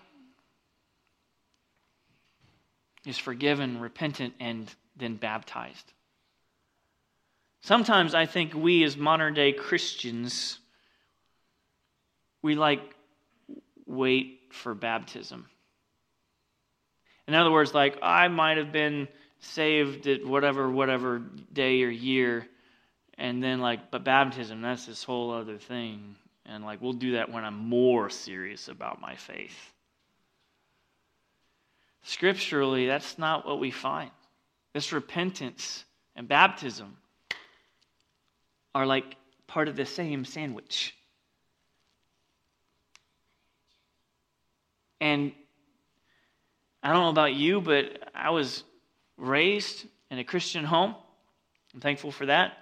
[3.07, 5.93] is forgiven, repentant, and then baptized.
[7.63, 10.59] Sometimes I think we, as modern day Christians,
[12.43, 12.95] we like
[13.91, 15.47] wait for baptism.
[17.27, 19.09] In other words, like I might have been
[19.41, 21.23] saved at whatever, whatever
[21.53, 22.47] day or year,
[23.19, 26.17] and then like, but baptism, that's this whole other thing.
[26.47, 29.73] And like, we'll do that when I'm more serious about my faith.
[32.03, 34.11] Scripturally, that's not what we find.
[34.73, 35.85] This repentance
[36.17, 36.97] and baptism
[38.75, 39.17] are like
[39.47, 40.97] part of the same sandwich.
[45.01, 45.33] And
[46.83, 48.65] I don't know about you, but I was
[49.17, 50.95] raised in a Christian home.
[51.75, 52.53] I'm thankful for that.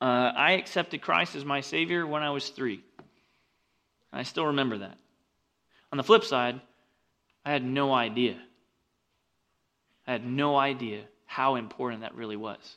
[0.00, 2.82] Uh, I accepted Christ as my Savior when I was three.
[4.12, 4.96] I still remember that.
[5.92, 6.60] On the flip side,
[7.44, 8.36] I had no idea.
[10.06, 12.76] I had no idea how important that really was.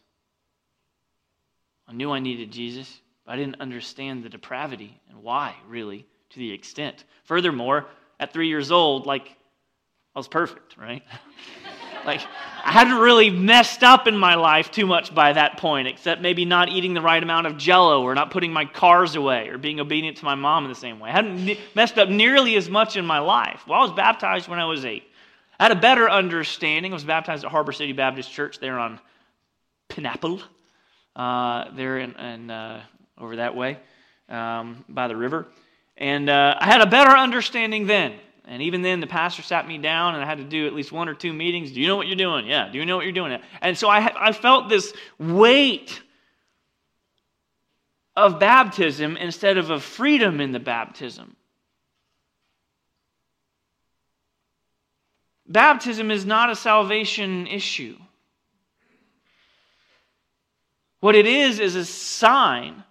[1.88, 6.39] I knew I needed Jesus, but I didn't understand the depravity and why, really, to
[6.39, 7.04] the extent.
[7.24, 7.88] Furthermore,
[8.22, 9.36] at three years old, like,
[10.16, 11.04] I was perfect, right?
[12.06, 12.22] like,
[12.64, 16.46] I hadn't really messed up in my life too much by that point, except maybe
[16.46, 19.80] not eating the right amount of jello or not putting my cars away or being
[19.80, 21.10] obedient to my mom in the same way.
[21.10, 23.64] I hadn't messed up nearly as much in my life.
[23.68, 25.04] Well, I was baptized when I was eight.
[25.60, 26.92] I had a better understanding.
[26.92, 29.00] I was baptized at Harbor City Baptist Church there on
[29.90, 30.42] Pineapple,
[31.16, 32.84] uh, there in, in uh,
[33.18, 33.80] over that way
[34.30, 35.48] um, by the river.
[36.02, 38.16] And uh, I had a better understanding then.
[38.45, 40.91] And even then, the pastor sat me down, and I had to do at least
[40.91, 41.72] one or two meetings.
[41.72, 42.47] Do you know what you're doing?
[42.47, 42.70] Yeah.
[42.72, 43.39] Do you know what you're doing?
[43.62, 46.02] And so I, I felt this weight
[48.16, 51.36] of baptism instead of a freedom in the baptism.
[55.47, 57.95] Baptism is not a salvation issue.
[60.99, 62.84] What it is, is a sign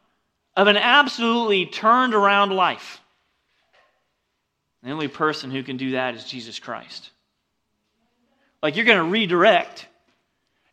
[0.61, 3.01] of an absolutely turned around life.
[4.83, 7.09] The only person who can do that is Jesus Christ.
[8.63, 9.87] Like you're going to redirect.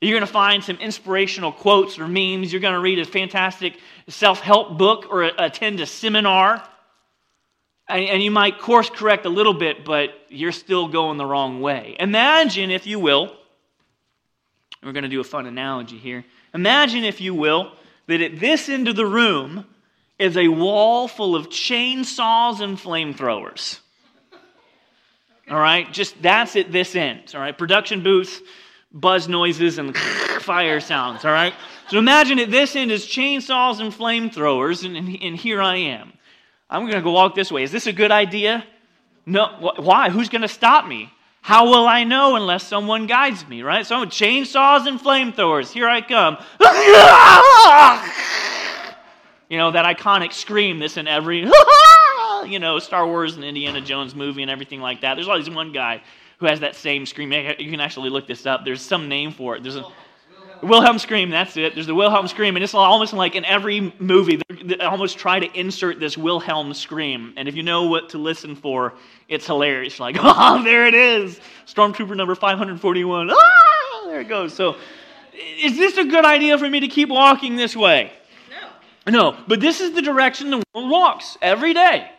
[0.01, 2.51] You're going to find some inspirational quotes or memes.
[2.51, 3.79] You're going to read a fantastic
[4.09, 6.61] self help book or attend a seminar.
[7.87, 11.95] And, you might course correct a little bit, but you're still going the wrong way.
[11.97, 13.33] Imagine, if you will,
[14.83, 16.25] we're going to do a fun analogy here.
[16.53, 17.71] Imagine, if you will,
[18.07, 19.65] that at this end of the room
[20.19, 23.79] is a wall full of chainsaws and flamethrowers.
[25.49, 27.31] All right, just that's at this end.
[27.33, 28.41] All right, production booths,
[28.91, 29.95] buzz noises, and
[30.41, 31.23] fire sounds.
[31.23, 31.53] All right,
[31.89, 36.11] so imagine at this end is chainsaws and flamethrowers, and, and here I am.
[36.69, 37.63] I'm going to go walk this way.
[37.63, 38.65] Is this a good idea?
[39.25, 39.73] No.
[39.77, 40.09] Why?
[40.09, 41.13] Who's going to stop me?
[41.41, 43.85] How will I know unless someone guides me, right?
[43.85, 45.71] So chainsaws and flamethrowers.
[45.71, 46.37] Here I come.
[49.49, 51.49] you know, that iconic scream this in every,
[52.45, 55.15] you know, Star Wars and Indiana Jones movie and everything like that.
[55.15, 56.01] There's always one guy
[56.39, 57.31] who has that same scream.
[57.31, 58.65] You can actually look this up.
[58.65, 59.63] There's some name for it.
[59.63, 59.85] There's a,
[60.63, 61.75] Wilhelm scream, that's it.
[61.75, 65.59] There's the Wilhelm scream, and it's almost like in every movie, they almost try to
[65.59, 67.33] insert this Wilhelm scream.
[67.37, 68.93] And if you know what to listen for,
[69.27, 69.99] it's hilarious.
[70.07, 71.41] Like, oh, there it is.
[71.65, 73.29] Stormtrooper number 541.
[73.29, 74.53] Ah, there it goes.
[74.53, 74.77] So,
[75.33, 78.13] is this a good idea for me to keep walking this way?
[79.07, 79.37] No.
[79.47, 82.09] But this is the direction the world walks every day.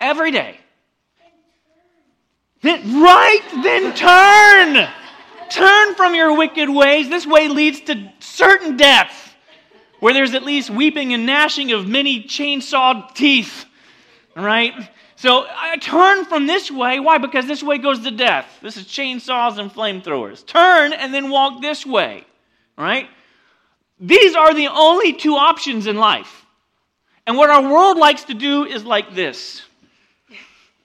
[0.00, 0.58] Every day.
[2.62, 4.88] Then, right, then turn.
[5.50, 7.08] Turn from your wicked ways.
[7.08, 9.34] This way leads to certain death,
[10.00, 13.66] where there's at least weeping and gnashing of many chainsawed teeth.
[14.34, 14.72] Right?
[15.16, 17.00] So I turn from this way.
[17.00, 17.18] Why?
[17.18, 18.46] Because this way goes to death.
[18.62, 20.44] This is chainsaws and flamethrowers.
[20.44, 22.24] Turn and then walk this way.
[22.76, 23.08] Right?
[24.04, 26.44] These are the only two options in life.
[27.26, 29.62] And what our world likes to do is like this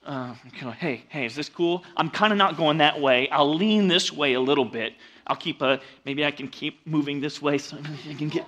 [0.06, 0.34] uh,
[0.78, 1.84] hey, hey, is this cool?
[1.96, 3.28] I'm kind of not going that way.
[3.28, 4.94] I'll lean this way a little bit.
[5.26, 7.76] I'll keep a, maybe I can keep moving this way so
[8.08, 8.46] I can get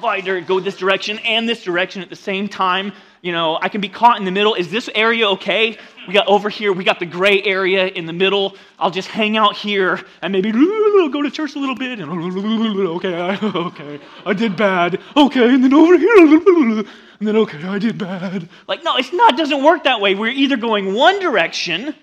[0.00, 2.92] wider, go this direction and this direction at the same time.
[3.22, 4.54] You know, I can be caught in the middle.
[4.54, 5.78] Is this area okay?
[6.08, 8.56] We got over here, we got the gray area in the middle.
[8.78, 12.00] I'll just hang out here and maybe go to church a little bit.
[12.00, 12.10] And
[12.88, 15.02] okay, okay, I did bad.
[15.14, 16.86] Okay, and then over here and
[17.20, 18.48] then, okay, I did bad.
[18.66, 20.14] Like, no, it's not, it doesn't work that way.
[20.14, 21.94] We're either going one direction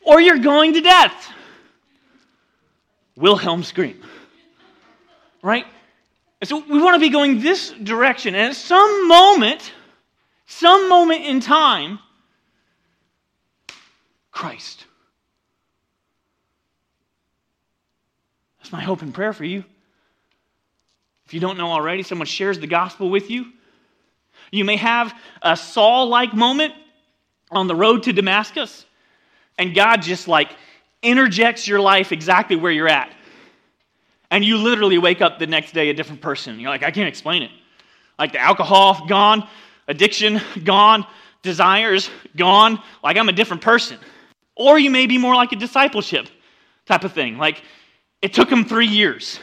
[0.00, 1.30] or you're going to death.
[3.14, 4.02] Wilhelm scream.
[5.40, 5.66] Right?
[6.40, 8.34] And so we want to be going this direction.
[8.34, 9.72] And at some moment,
[10.46, 12.00] some moment in time,
[14.34, 14.84] Christ.
[18.58, 19.64] That's my hope and prayer for you.
[21.24, 23.46] If you don't know already, someone shares the gospel with you.
[24.50, 26.74] You may have a Saul like moment
[27.50, 28.84] on the road to Damascus,
[29.56, 30.50] and God just like
[31.02, 33.12] interjects your life exactly where you're at.
[34.30, 36.58] And you literally wake up the next day a different person.
[36.58, 37.52] You're like, I can't explain it.
[38.18, 39.48] Like the alcohol, gone,
[39.86, 41.06] addiction, gone,
[41.42, 42.82] desires, gone.
[43.02, 43.98] Like I'm a different person.
[44.56, 46.28] Or you may be more like a discipleship
[46.86, 47.38] type of thing.
[47.38, 47.62] Like
[48.22, 49.40] it took them three years.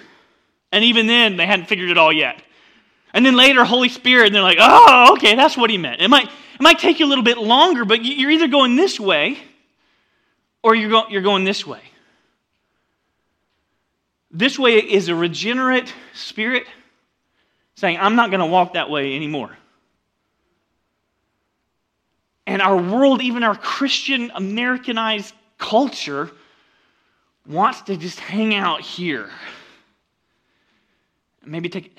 [0.71, 2.41] And even then, they hadn't figured it all yet.
[3.13, 6.01] And then later, Holy Spirit, and they're like, oh, okay, that's what he meant.
[6.01, 8.99] It might, it might take you a little bit longer, but you're either going this
[8.99, 9.37] way
[10.63, 11.81] or you're, go, you're going this way.
[14.31, 16.65] This way is a regenerate spirit
[17.75, 19.57] saying, I'm not going to walk that way anymore.
[22.47, 26.31] And our world, even our Christian Americanized culture,
[27.47, 29.29] wants to just hang out here.
[31.45, 31.97] Maybe take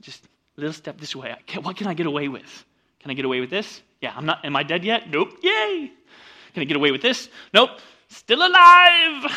[0.00, 1.34] just a little step this way.
[1.62, 2.64] What can I get away with?
[3.00, 3.82] Can I get away with this?
[4.00, 4.44] Yeah, I'm not.
[4.44, 5.08] Am I dead yet?
[5.10, 5.30] Nope.
[5.42, 5.92] Yay.
[6.52, 7.28] Can I get away with this?
[7.52, 7.70] Nope.
[8.08, 9.32] Still alive.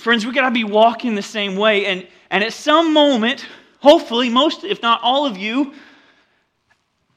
[0.00, 1.84] Friends, we got to be walking the same way.
[1.84, 3.46] And, and at some moment,
[3.80, 5.74] hopefully, most, if not all of you,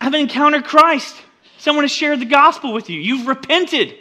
[0.01, 1.15] have encountered Christ.
[1.57, 2.99] Someone has shared the gospel with you.
[2.99, 3.95] You've repented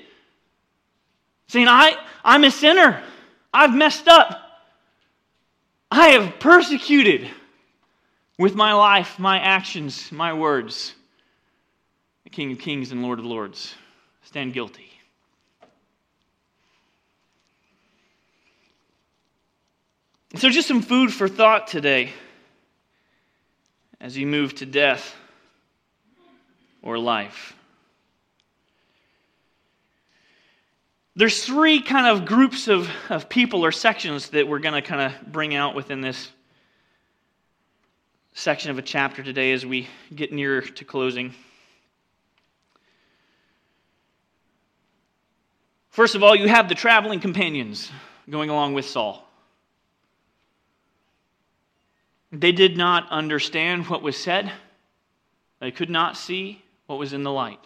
[1.47, 3.03] saying, I, I'm a sinner.
[3.55, 4.41] I've messed up.
[5.91, 7.31] I have persecuted
[8.37, 10.95] with my life, my actions, my words.
[12.25, 13.75] The King of Kings and Lord of Lords.
[14.25, 14.92] Stand guilty.
[20.35, 22.11] So, just some food for thought today
[24.01, 25.15] as you move to death
[26.81, 27.55] or life.
[31.15, 35.03] There's three kind of groups of, of people or sections that we're going to kind
[35.03, 36.31] of bring out within this
[38.33, 41.35] section of a chapter today as we get nearer to closing.
[45.91, 47.93] First of all, you have the traveling companions
[48.31, 49.29] going along with Saul.
[52.33, 54.51] They did not understand what was said,
[55.61, 57.61] they could not see what was in the light.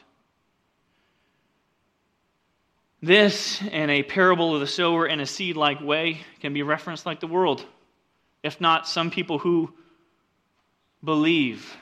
[3.00, 7.06] This, in a parable of the sower in a seed like way, can be referenced
[7.06, 7.64] like the world.
[8.42, 9.72] If not, some people who
[11.04, 11.76] believe.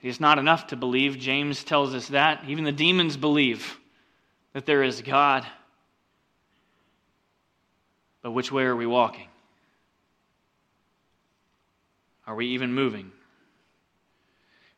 [0.00, 1.18] It's not enough to believe.
[1.18, 2.44] James tells us that.
[2.48, 3.78] Even the demons believe
[4.52, 5.46] that there is God.
[8.22, 9.28] But which way are we walking?
[12.26, 13.10] Are we even moving?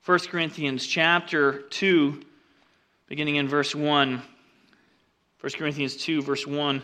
[0.04, 2.20] 1 Corinthians chapter 2
[3.08, 4.22] beginning in verse 1.
[5.40, 6.82] 1 Corinthians 2, verse 1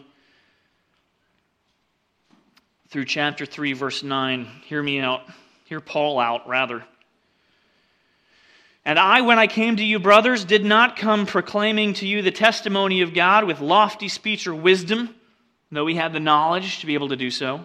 [2.90, 4.46] through chapter 3, verse 9.
[4.66, 5.22] Hear me out.
[5.64, 6.84] Hear Paul out, rather.
[8.84, 12.32] And I, when I came to you, brothers, did not come proclaiming to you the
[12.32, 15.14] testimony of God with lofty speech or wisdom,
[15.70, 17.64] though we had the knowledge to be able to do so.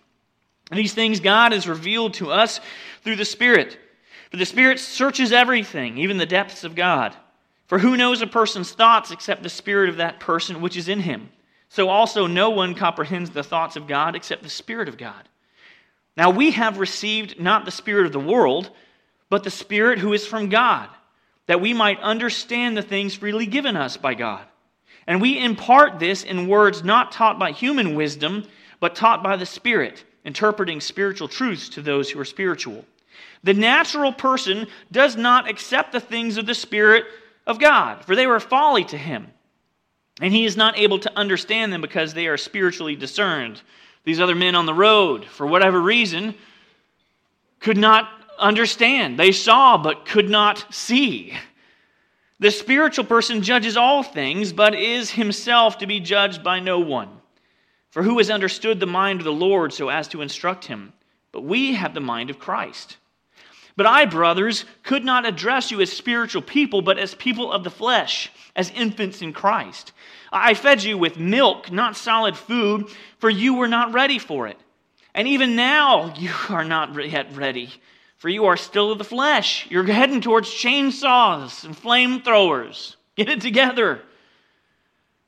[0.71, 2.59] These things God has revealed to us
[3.03, 3.77] through the Spirit.
[4.29, 7.15] For the Spirit searches everything, even the depths of God.
[7.67, 11.01] For who knows a person's thoughts except the Spirit of that person which is in
[11.01, 11.29] him?
[11.69, 15.27] So also no one comprehends the thoughts of God except the Spirit of God.
[16.17, 18.71] Now we have received not the Spirit of the world,
[19.29, 20.89] but the Spirit who is from God
[21.47, 24.45] that we might understand the things freely given us by God.
[25.05, 28.45] And we impart this in words not taught by human wisdom,
[28.79, 32.85] but taught by the Spirit, interpreting spiritual truths to those who are spiritual.
[33.43, 37.05] The natural person does not accept the things of the Spirit
[37.47, 39.27] of God, for they were folly to him.
[40.21, 43.61] And he is not able to understand them because they are spiritually discerned.
[44.03, 46.35] These other men on the road, for whatever reason,
[47.59, 49.17] could not understand.
[49.17, 51.33] They saw but could not see.
[52.39, 57.20] The spiritual person judges all things, but is himself to be judged by no one.
[57.91, 60.93] For who has understood the mind of the Lord so as to instruct him?
[61.31, 62.97] But we have the mind of Christ.
[63.77, 67.69] But I, brothers, could not address you as spiritual people, but as people of the
[67.69, 69.93] flesh, as infants in Christ.
[70.31, 72.89] I fed you with milk, not solid food,
[73.19, 74.57] for you were not ready for it.
[75.13, 77.69] And even now you are not yet ready
[78.21, 79.65] for you are still of the flesh.
[79.71, 82.95] You're heading towards chainsaws and flamethrowers.
[83.15, 84.03] Get it together.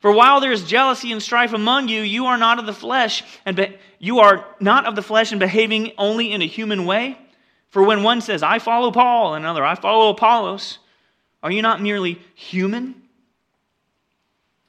[0.04, 3.24] For while there is jealousy and strife among you, you are not of the flesh,
[3.46, 7.18] and be- you are not of the flesh and behaving only in a human way.
[7.70, 10.80] For when one says, I follow Paul, and another, I follow Apollos,
[11.42, 13.02] are you not merely human?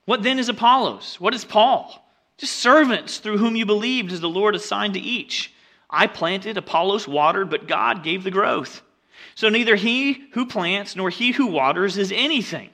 [0.05, 1.19] What then is Apollos?
[1.19, 2.09] What is Paul?
[2.37, 5.53] Just servants through whom you believed as the Lord assigned to each.
[5.91, 8.83] I planted, Apollos watered, but God gave the growth.
[9.35, 12.71] So neither he who plants nor he who waters is anything,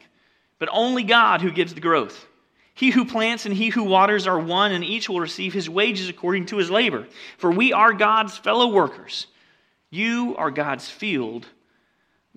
[0.58, 2.26] but only God who gives the growth.
[2.80, 6.08] He who plants and he who waters are one, and each will receive his wages
[6.08, 7.06] according to his labor.
[7.36, 9.26] For we are God's fellow workers.
[9.90, 11.46] You are God's field,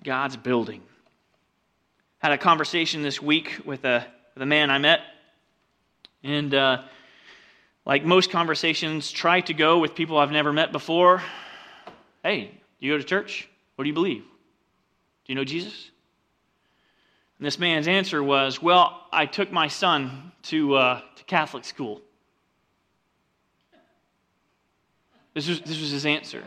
[0.02, 0.82] God's building.
[2.18, 5.00] Had a conversation this week with a, with a man I met,
[6.22, 6.82] and uh,
[7.86, 11.22] like most conversations, try to go with people I've never met before.
[12.22, 13.48] Hey, do you go to church?
[13.76, 14.20] What do you believe?
[14.20, 15.90] Do you know Jesus?
[17.38, 22.00] And this man's answer was, Well, I took my son to, uh, to Catholic school.
[25.34, 26.44] This was, this was his answer.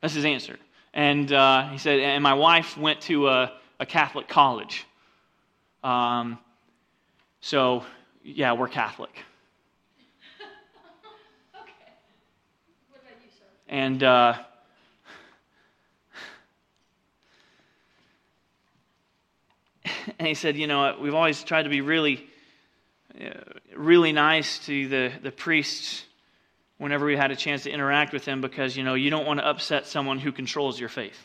[0.00, 0.56] That's his answer.
[0.94, 4.86] And uh, he said, And my wife went to a, a Catholic college.
[5.84, 6.38] Um,
[7.40, 7.84] so,
[8.24, 9.10] yeah, we're Catholic.
[11.54, 11.92] Okay.
[12.90, 13.44] What about you, sir?
[13.68, 14.38] And uh,
[20.26, 22.28] and he said, you know, we've always tried to be really,
[23.20, 23.28] uh,
[23.76, 26.04] really nice to the, the priests
[26.78, 29.38] whenever we had a chance to interact with them because, you know, you don't want
[29.38, 31.16] to upset someone who controls your faith.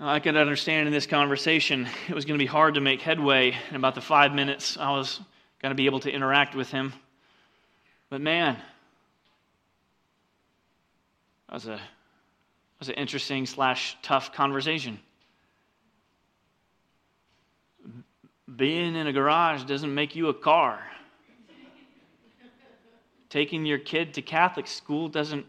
[0.00, 3.54] I could understand in this conversation it was going to be hard to make headway
[3.68, 5.20] in about the five minutes I was
[5.60, 6.94] going to be able to interact with him.
[8.08, 8.56] But man,
[11.48, 11.78] that was a
[12.76, 14.98] that was an interesting slash tough conversation.
[18.54, 20.80] Being in a garage doesn't make you a car.
[23.28, 25.46] Taking your kid to Catholic school doesn't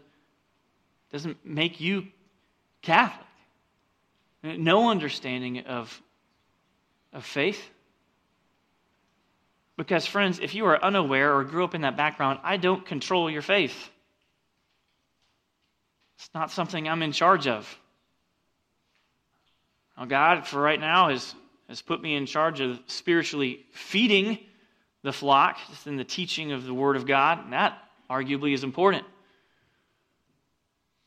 [1.10, 2.06] doesn't make you
[2.82, 3.26] Catholic.
[4.42, 6.00] No understanding of,
[7.12, 7.70] of faith.
[9.76, 13.30] Because, friends, if you are unaware or grew up in that background, I don't control
[13.30, 13.90] your faith.
[16.18, 17.78] It's not something I'm in charge of.
[19.96, 21.34] Now, God, for right now, has,
[21.68, 24.38] has put me in charge of spiritually feeding
[25.02, 27.44] the flock, in the teaching of the Word of God.
[27.44, 27.78] And that
[28.10, 29.04] arguably is important.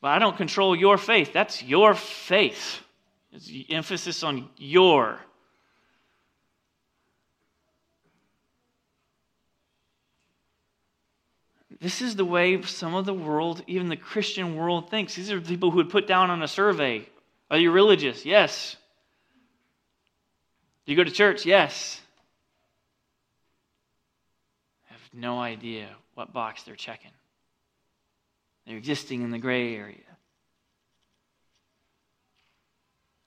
[0.00, 1.32] But I don't control your faith.
[1.32, 2.80] That's your faith.
[3.32, 5.18] It's the emphasis on your.
[11.80, 15.16] This is the way some of the world, even the Christian world, thinks.
[15.16, 17.08] These are people who would put down on a survey
[17.50, 18.24] Are you religious?
[18.24, 18.76] Yes.
[20.84, 21.46] Do you go to church?
[21.46, 22.00] Yes.
[24.90, 27.10] I have no idea what box they're checking.
[28.66, 29.96] They're existing in the gray area.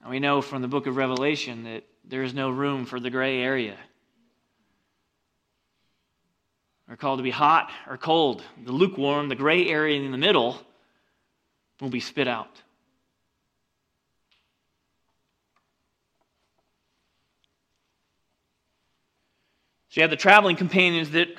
[0.02, 3.10] And we know from the book of Revelation that there is no room for the
[3.10, 3.78] gray area.
[6.88, 8.44] We're called to be hot or cold.
[8.64, 10.62] The lukewarm, the gray area in the middle,
[11.82, 12.62] will be spit out.
[19.96, 21.30] So you have the traveling companions that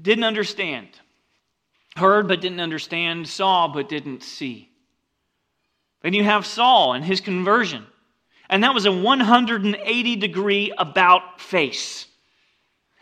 [0.00, 0.88] didn't understand,
[1.96, 4.70] heard but didn't understand, saw but didn't see.
[6.00, 7.84] Then you have Saul and his conversion.
[8.48, 12.06] And that was a 180 degree about face.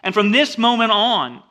[0.02, 1.44] And from this moment on,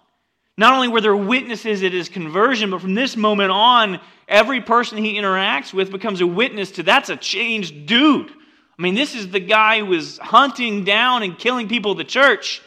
[0.58, 4.98] not only were there witnesses at his conversion, but from this moment on, every person
[4.98, 8.30] he interacts with becomes a witness to that's a changed dude.
[8.30, 12.04] I mean, this is the guy who was hunting down and killing people of the
[12.04, 12.62] church.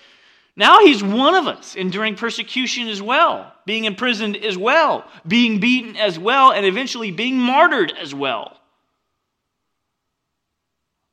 [0.57, 5.96] Now he's one of us, enduring persecution as well, being imprisoned as well, being beaten
[5.96, 8.57] as well, and eventually being martyred as well.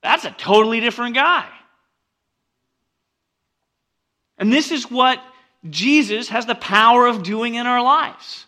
[0.02, 1.48] That's a totally different guy.
[4.38, 5.22] And this is what
[5.70, 8.46] Jesus has the power of doing in our lives.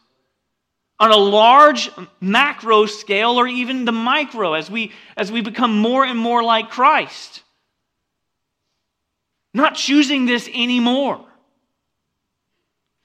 [0.99, 6.05] On a large macro scale or even the micro as we, as we become more
[6.05, 7.43] and more like Christ.
[9.53, 11.25] Not choosing this anymore.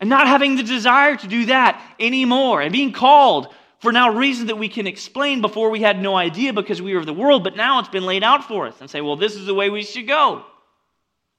[0.01, 2.61] And not having the desire to do that anymore.
[2.61, 6.53] And being called for now reasons that we can explain before we had no idea
[6.53, 8.91] because we were of the world, but now it's been laid out for us and
[8.91, 10.45] say, well, this is the way we should go.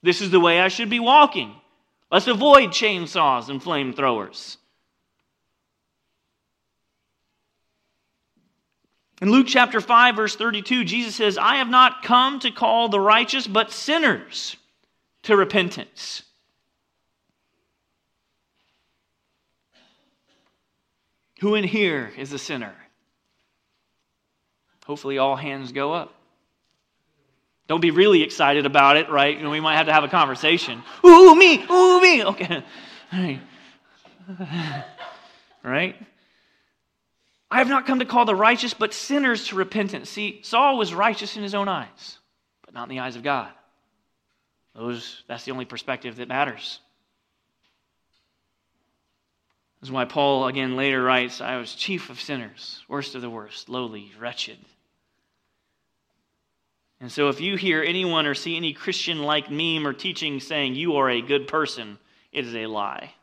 [0.04, 1.56] This is the way I should be walking.
[2.12, 4.58] Let's avoid chainsaws and flamethrowers.
[9.22, 13.00] In Luke chapter 5, verse 32, Jesus says, I have not come to call the
[13.00, 14.56] righteous, but sinners
[15.26, 16.24] to repentance.
[21.42, 22.74] Who in here is a sinner?
[24.86, 26.14] Hopefully, all hands go up.
[27.68, 29.42] Don't be really excited about it, right?
[29.42, 30.84] We might have to have a conversation.
[31.04, 32.24] Ooh, me, ooh, me.
[32.24, 32.64] Okay.
[35.64, 35.96] Right?
[37.50, 40.12] I have not come to call the righteous, but sinners to repentance.
[40.12, 42.20] See, Saul was righteous in his own eyes,
[42.64, 43.50] but not in the eyes of God.
[44.76, 46.80] Those, that's the only perspective that matters.
[49.80, 53.30] This is why Paul again later writes, I was chief of sinners, worst of the
[53.30, 54.58] worst, lowly, wretched.
[57.00, 60.76] And so, if you hear anyone or see any Christian like meme or teaching saying
[60.76, 61.98] you are a good person,
[62.32, 63.14] it is a lie.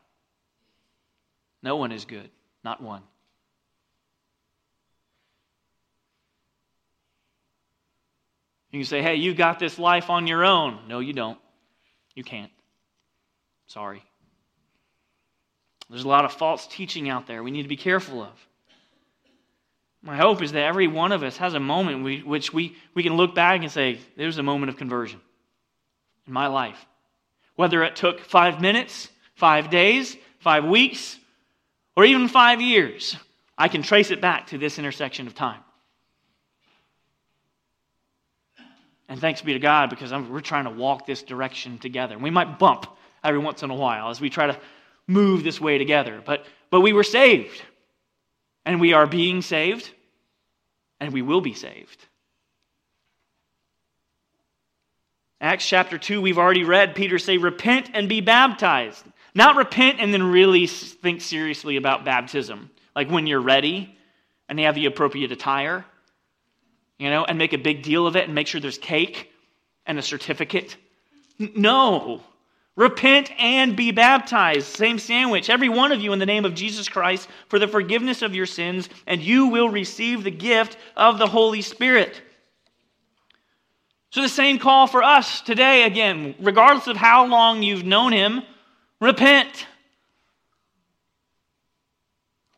[1.61, 2.29] No one is good,
[2.63, 3.01] not one.
[8.71, 10.79] You can say, hey, you got this life on your own.
[10.87, 11.37] No, you don't.
[12.15, 12.51] You can't.
[13.67, 14.03] Sorry.
[15.89, 18.47] There's a lot of false teaching out there we need to be careful of.
[20.01, 23.03] My hope is that every one of us has a moment we, which we, we
[23.03, 25.21] can look back and say, there's a moment of conversion
[26.27, 26.85] in my life.
[27.55, 31.17] Whether it took five minutes, five days, five weeks,
[31.95, 33.15] or even five years,
[33.57, 35.61] I can trace it back to this intersection of time.
[39.13, 42.17] And thanks be to God because I'm, we're trying to walk this direction together.
[42.17, 42.87] We might bump
[43.23, 44.57] every once in a while as we try to
[45.05, 47.61] move this way together, but, but we were saved.
[48.65, 49.91] And we are being saved,
[50.99, 52.07] and we will be saved.
[55.39, 59.05] Acts chapter 2, we've already read Peter say, Repent and be baptized.
[59.35, 62.71] Not repent and then really think seriously about baptism.
[62.95, 63.95] Like when you're ready
[64.49, 65.85] and they have the appropriate attire,
[66.97, 69.31] you know, and make a big deal of it and make sure there's cake
[69.85, 70.77] and a certificate.
[71.37, 72.21] No.
[72.75, 74.67] Repent and be baptized.
[74.67, 75.49] Same sandwich.
[75.49, 78.47] Every one of you in the name of Jesus Christ for the forgiveness of your
[78.47, 82.21] sins, and you will receive the gift of the Holy Spirit.
[84.09, 88.43] So, the same call for us today, again, regardless of how long you've known Him,
[88.99, 89.67] repent.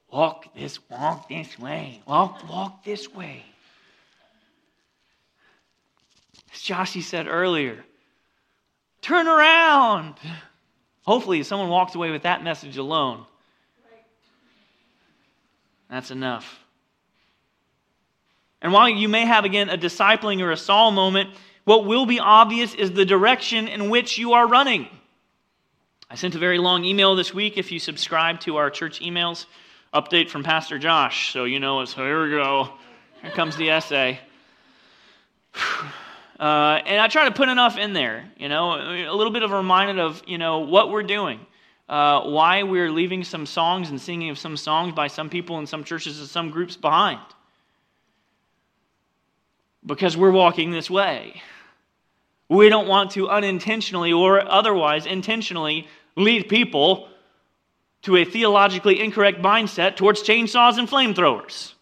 [0.10, 2.02] Walk this, walk this way.
[2.06, 3.44] Walk, walk this way.
[6.66, 7.84] Joshy said earlier,
[9.02, 10.16] Turn around.
[11.04, 13.24] Hopefully, someone walks away with that message alone.
[15.90, 16.60] That's enough.
[18.64, 21.30] And while you may have, again, a discipling or a Saul moment,
[21.66, 24.88] what will be obvious is the direction in which you are running.
[26.10, 27.60] I sent a very long email this week.
[27.60, 29.46] If you subscribe to our church emails,
[29.94, 31.32] update from Pastor Josh.
[31.32, 32.72] So you know, it's here we go.
[33.22, 34.20] Here comes the essay.
[36.40, 39.52] Uh, and I try to put enough in there, you know, a little bit of
[39.52, 41.40] a reminder of, you know, what we're doing,
[41.88, 45.68] uh, why we're leaving some songs and singing of some songs by some people in
[45.68, 47.20] some churches and some groups behind.
[49.86, 51.42] Because we're walking this way.
[52.50, 57.08] We don't want to unintentionally or otherwise intentionally lead people
[58.02, 61.74] to a theologically incorrect mindset towards chainsaws and flamethrowers.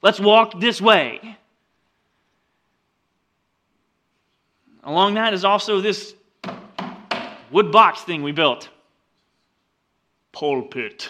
[0.00, 1.36] Let's walk this way.
[4.82, 6.14] Along that is also this
[7.52, 8.68] wood box thing we built.
[10.32, 11.08] Pulpit.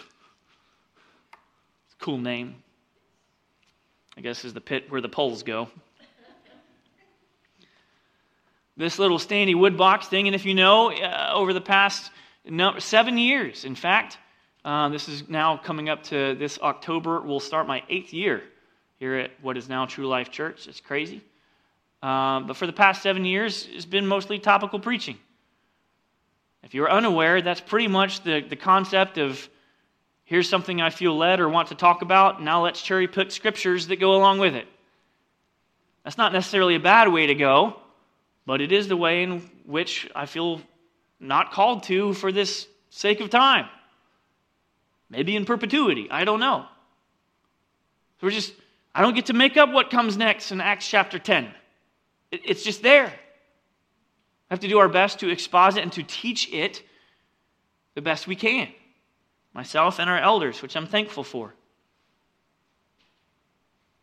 [1.98, 2.56] Cool name.
[4.16, 5.68] I guess is the pit where the poles go.
[8.76, 12.10] this little standy wood box thing, and if you know, uh, over the past
[12.44, 14.18] no, seven years, in fact,
[14.64, 18.42] uh, this is now coming up to this October, we'll start my eighth year
[18.98, 20.66] here at what is now True Life Church.
[20.66, 21.22] It's crazy.
[22.02, 25.18] Um, but for the past seven years, it's been mostly topical preaching.
[26.62, 29.48] If you're unaware, that's pretty much the, the concept of
[30.24, 33.88] here's something I feel led or want to talk about, now let's cherry pick scriptures
[33.88, 34.66] that go along with it.
[36.04, 37.76] That's not necessarily a bad way to go,
[38.46, 40.60] but it is the way in which I feel
[41.20, 43.68] not called to for this sake of time.
[45.08, 46.08] Maybe in perpetuity.
[46.10, 46.66] I don't know.
[48.20, 48.54] So we're just,
[48.94, 51.52] I don't get to make up what comes next in Acts chapter 10.
[52.32, 53.06] It's just there.
[53.06, 53.12] We
[54.50, 56.82] have to do our best to exposit and to teach it
[57.94, 58.68] the best we can.
[59.52, 61.54] Myself and our elders, which I'm thankful for.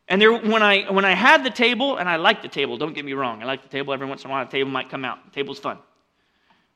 [0.08, 2.94] And there, when I when I had the table, and I like the table, don't
[2.94, 3.94] get me wrong, I like the table.
[3.94, 5.24] Every once in a while, the table might come out.
[5.26, 5.78] The table's fun,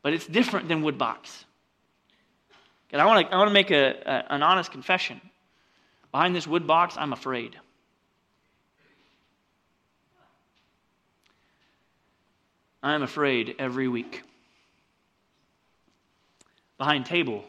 [0.04, 1.46] but it's different than wood box.
[2.92, 5.20] And I want to I want to make a, a, an honest confession.
[6.12, 7.60] Behind this wood box, I'm afraid.
[12.84, 14.24] I am afraid every week.
[16.78, 17.46] Behind table,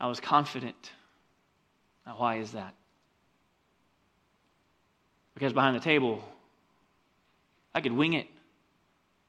[0.00, 0.90] I was confident.
[2.06, 2.74] Now, why is that?
[5.34, 6.24] Because behind the table,
[7.74, 8.26] I could wing it.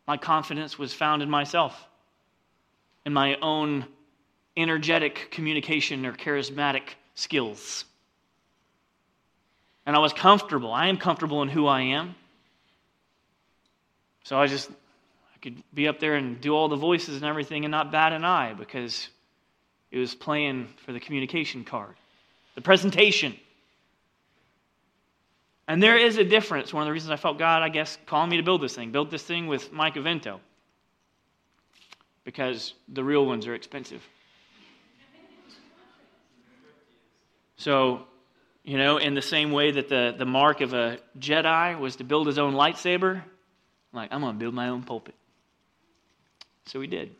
[0.07, 1.87] My confidence was found in myself,
[3.05, 3.85] in my own
[4.55, 6.83] energetic communication or charismatic
[7.15, 7.83] skills.
[9.85, 10.71] And I was comfortable.
[10.71, 12.15] I am comfortable in who I am.
[14.24, 17.65] So I just I could be up there and do all the voices and everything
[17.65, 19.09] and not bat an eye because
[19.91, 21.95] it was playing for the communication card,
[22.55, 23.36] the presentation.
[25.67, 26.74] And there is a difference.
[26.74, 28.91] One of the reasons I felt God, I guess, calling me to build this thing,
[28.91, 30.39] build this thing with Mike Avento.
[32.24, 34.01] Because the real ones are expensive.
[37.57, 38.05] So,
[38.63, 42.03] you know, in the same way that the, the mark of a Jedi was to
[42.03, 43.24] build his own lightsaber,
[43.93, 45.15] like, I'm going to build my own pulpit.
[46.65, 47.15] So we did.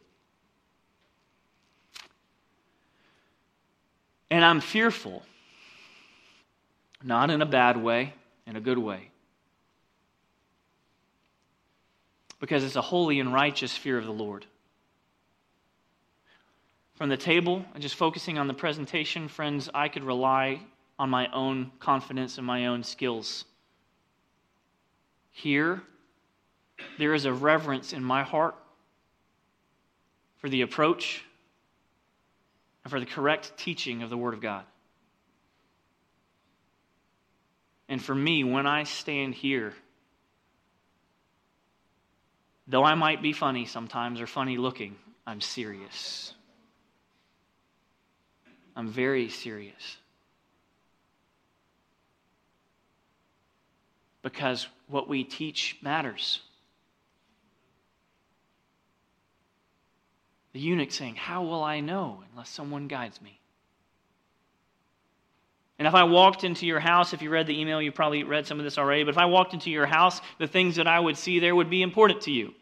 [4.30, 5.24] And I'm fearful,
[7.04, 8.14] not in a bad way,
[8.48, 9.10] in a good way.
[12.40, 14.46] Because it's a holy and righteous fear of the Lord.
[16.96, 20.62] From the table, just focusing on the presentation, friends, I could rely
[20.98, 23.44] on my own confidence and my own skills.
[25.32, 25.82] Here,
[26.98, 28.56] there is a reverence in my heart
[30.38, 31.24] for the approach
[32.84, 34.64] and for the correct teaching of the Word of God.
[37.88, 39.74] And for me, when I stand here,
[42.68, 44.96] though I might be funny sometimes or funny looking,
[45.28, 46.34] I'm serious.
[48.76, 49.98] I'm very serious.
[54.22, 56.42] Because what we teach matters.
[60.54, 63.40] The eunuch saying, How will I know unless someone guides me?
[65.80, 68.46] And if I walked into your house, if you read the email, you probably read
[68.46, 71.00] some of this already, but if I walked into your house, the things that I
[71.00, 72.54] would see there would be important to you.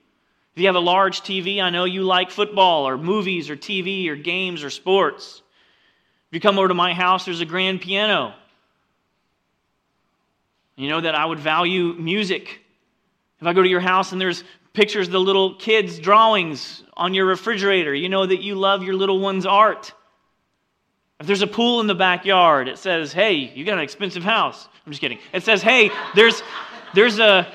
[0.55, 4.07] If you have a large TV, I know you like football or movies or TV
[4.07, 5.41] or games or sports.
[6.29, 8.33] If you come over to my house, there's a grand piano.
[10.75, 12.61] You know that I would value music.
[13.41, 14.43] If I go to your house and there's
[14.79, 17.93] pictures the little kids' drawings on your refrigerator.
[17.93, 19.91] You know that you love your little one's art.
[21.19, 24.69] If there's a pool in the backyard, it says, hey, you got an expensive house.
[24.85, 25.19] I'm just kidding.
[25.33, 26.41] It says, hey, there's,
[26.93, 27.51] there's, a,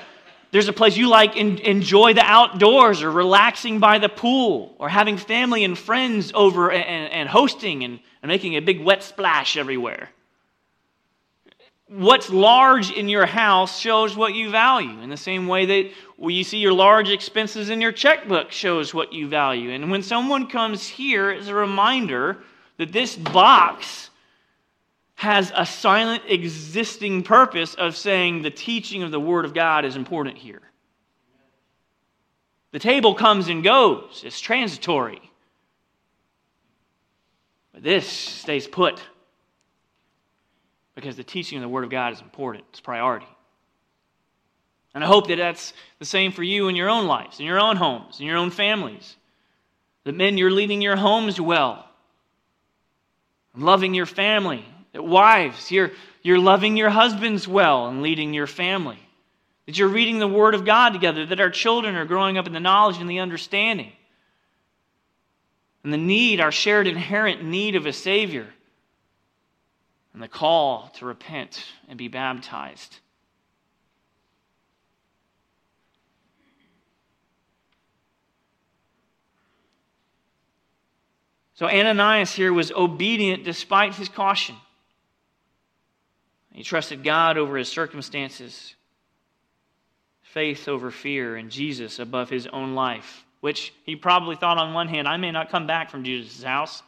[0.51, 4.87] there's a place you like, in, enjoy the outdoors or relaxing by the pool or
[4.87, 9.57] having family and friends over and, and hosting and, and making a big wet splash
[9.57, 10.11] everywhere.
[11.87, 16.33] What's large in your house shows what you value in the same way that when
[16.33, 19.69] you see your large expenses in your checkbook shows what you value.
[19.69, 22.39] And when someone comes here, it's a reminder
[22.77, 24.09] that this box
[25.15, 29.95] has a silent existing purpose of saying the teaching of the Word of God is
[29.95, 30.61] important here.
[32.71, 35.21] The table comes and goes, it's transitory.
[37.73, 38.99] But this stays put
[40.95, 43.27] because the teaching of the Word of God is important, it's priority.
[44.93, 47.59] And I hope that that's the same for you in your own lives, in your
[47.59, 49.17] own homes, in your own families.
[50.05, 51.85] That men, you're leading your homes well,
[53.53, 54.63] and loving your family.
[54.93, 55.91] That wives, you're,
[56.23, 58.99] you're loving your husbands well and leading your family.
[59.65, 61.25] That you're reading the Word of God together.
[61.25, 63.91] That our children are growing up in the knowledge and the understanding.
[65.83, 68.47] And the need, our shared inherent need of a Savior.
[70.15, 72.99] And the call to repent and be baptized.
[81.55, 84.55] So Ananias here was obedient despite his caution.
[86.53, 88.73] He trusted God over his circumstances,
[90.21, 94.87] faith over fear, and Jesus above his own life, which he probably thought on one
[94.87, 96.81] hand, I may not come back from Jesus' house.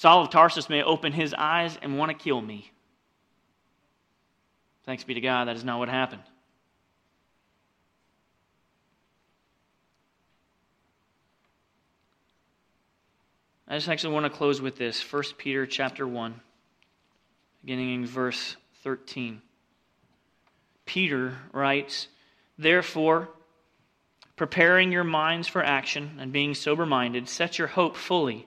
[0.00, 2.72] Saul of Tarsus may open his eyes and want to kill me.
[4.86, 6.22] Thanks be to God, that is not what happened.
[13.68, 16.40] I just actually want to close with this 1 Peter chapter 1,
[17.60, 19.42] beginning in verse 13.
[20.86, 22.08] Peter writes,
[22.56, 23.28] Therefore,
[24.34, 28.46] preparing your minds for action and being sober minded, set your hope fully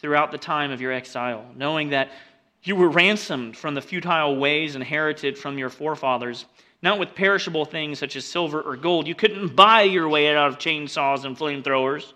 [0.00, 2.10] throughout the time of your exile, knowing that
[2.62, 6.44] you were ransomed from the futile ways inherited from your forefathers,
[6.82, 9.06] not with perishable things such as silver or gold.
[9.06, 12.12] You couldn't buy your way out of chainsaws and flamethrowers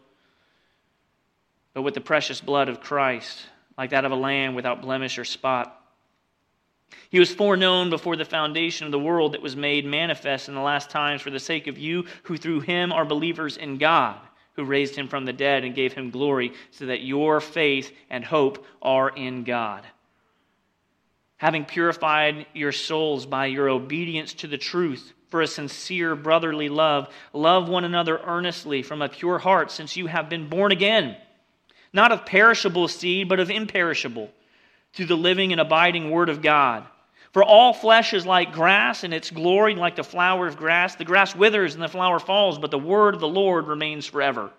[1.75, 5.25] but with the precious blood of Christ, like that of a lamb without blemish or
[5.25, 5.81] spot.
[7.11, 10.61] He was foreknown before the foundation of the world that was made manifest in the
[10.61, 14.21] last times for the sake of you who through him are believers in God,
[14.55, 18.25] who raised him from the dead and gave him glory, so that your faith and
[18.25, 19.85] hope are in God.
[21.37, 27.09] Having purified your souls by your obedience to the truth, for a sincere brotherly love,
[27.33, 31.17] love one another earnestly from a pure heart, since you have been born again
[31.95, 34.29] not of perishable seed, but of imperishable,
[34.93, 36.85] through the living and abiding Word of God.
[37.35, 40.95] For all flesh is like grass, and its glory like the flower of grass.
[40.95, 44.53] The grass withers and the flower falls, but the word of the Lord remains forever.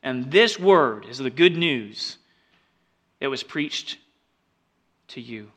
[0.00, 2.18] And this word is the good news
[3.18, 3.98] that was preached
[5.08, 5.50] to you.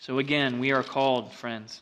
[0.00, 1.80] So again, we are called, friends.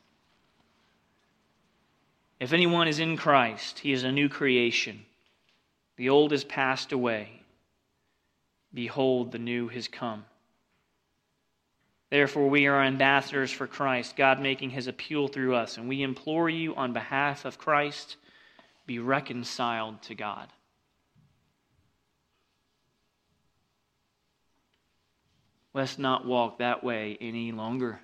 [2.38, 5.06] If anyone is in Christ, he is a new creation.
[5.96, 7.40] The old is passed away.
[8.74, 10.26] Behold, the new has come.
[12.10, 16.48] Therefore, we are ambassadors for Christ, God making his appeal through us, and we implore
[16.48, 18.16] you on behalf of Christ,
[18.86, 20.48] be reconciled to God.
[25.74, 28.00] Let's not walk that way any longer.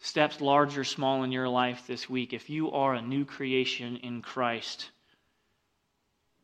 [0.00, 3.96] Steps large or small in your life this week, if you are a new creation
[3.98, 4.90] in Christ,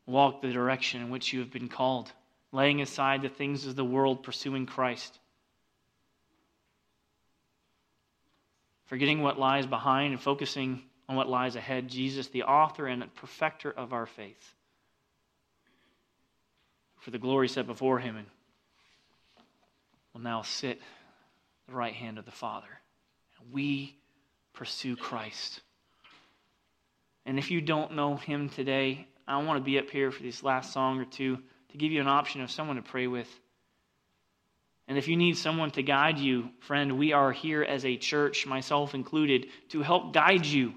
[0.07, 2.13] walk the direction in which you have been called,
[2.53, 5.19] laying aside the things of the world, pursuing Christ.
[8.91, 13.71] Forgetting what lies behind and focusing on what lies ahead, Jesus, the author and perfecter
[13.71, 14.53] of our faith.
[16.99, 18.27] For the glory set before him and
[20.13, 22.67] will now sit at the right hand of the Father.
[23.39, 23.97] And we
[24.55, 25.61] pursue Christ.
[27.27, 30.43] And if you don't know Him today, I want to be up here for this
[30.43, 31.39] last song or two
[31.71, 33.29] to give you an option of someone to pray with.
[34.91, 38.45] And if you need someone to guide you, friend, we are here as a church,
[38.45, 40.75] myself included, to help guide you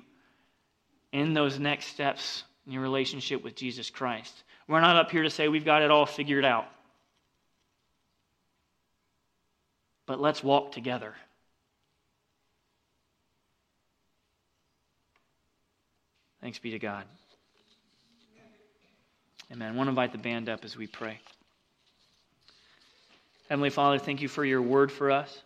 [1.12, 4.44] in those next steps in your relationship with Jesus Christ.
[4.68, 6.68] We're not up here to say we've got it all figured out.
[10.06, 11.16] But let's walk together.
[16.40, 17.06] Thanks be to God.
[19.52, 19.74] Amen.
[19.74, 21.20] I want to invite the band up as we pray.
[23.50, 25.42] Heavenly Father, thank you for your word for us.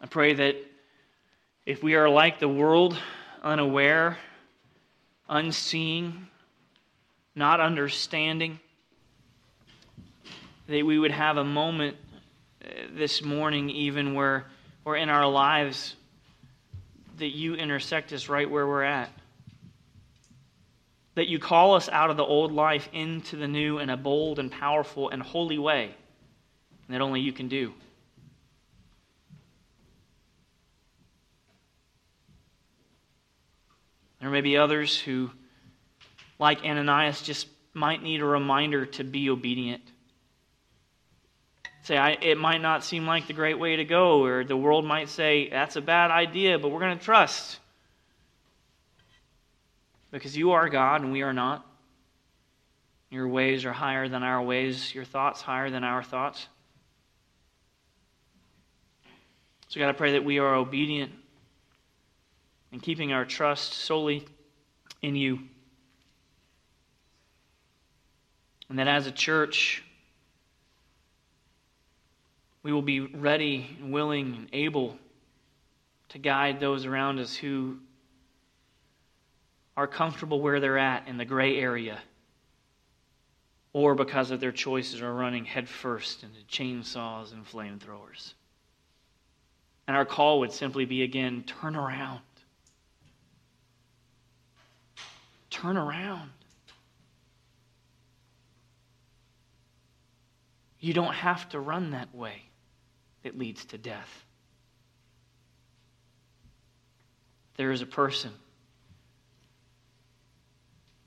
[0.00, 0.56] I pray that
[1.66, 2.96] if we are like the world,
[3.42, 4.16] unaware,
[5.28, 6.28] unseeing,
[7.34, 8.60] not understanding,
[10.68, 11.96] that we would have a moment
[12.64, 14.46] uh, this morning, even where,
[14.84, 15.96] or in our lives,
[17.18, 19.10] that you intersect us right where we're at.
[21.18, 24.38] That you call us out of the old life into the new in a bold
[24.38, 25.96] and powerful and holy way
[26.88, 27.74] that only you can do.
[34.20, 35.32] There may be others who,
[36.38, 39.82] like Ananias, just might need a reminder to be obedient.
[41.82, 44.84] Say, I, it might not seem like the great way to go, or the world
[44.84, 47.58] might say, that's a bad idea, but we're going to trust.
[50.10, 51.66] Because you are God and we are not.
[53.10, 56.46] Your ways are higher than our ways, your thoughts higher than our thoughts.
[59.68, 61.12] So, God, I pray that we are obedient
[62.72, 64.26] and keeping our trust solely
[65.02, 65.40] in you.
[68.68, 69.82] And that as a church,
[72.62, 74.98] we will be ready and willing and able
[76.10, 77.78] to guide those around us who
[79.78, 82.00] are comfortable where they're at in the gray area
[83.72, 88.32] or because of their choices are running headfirst into chainsaws and flamethrowers.
[89.86, 92.18] And our call would simply be again turn around.
[95.48, 96.30] Turn around.
[100.80, 102.42] You don't have to run that way
[103.22, 104.24] that leads to death.
[107.56, 108.32] There is a person,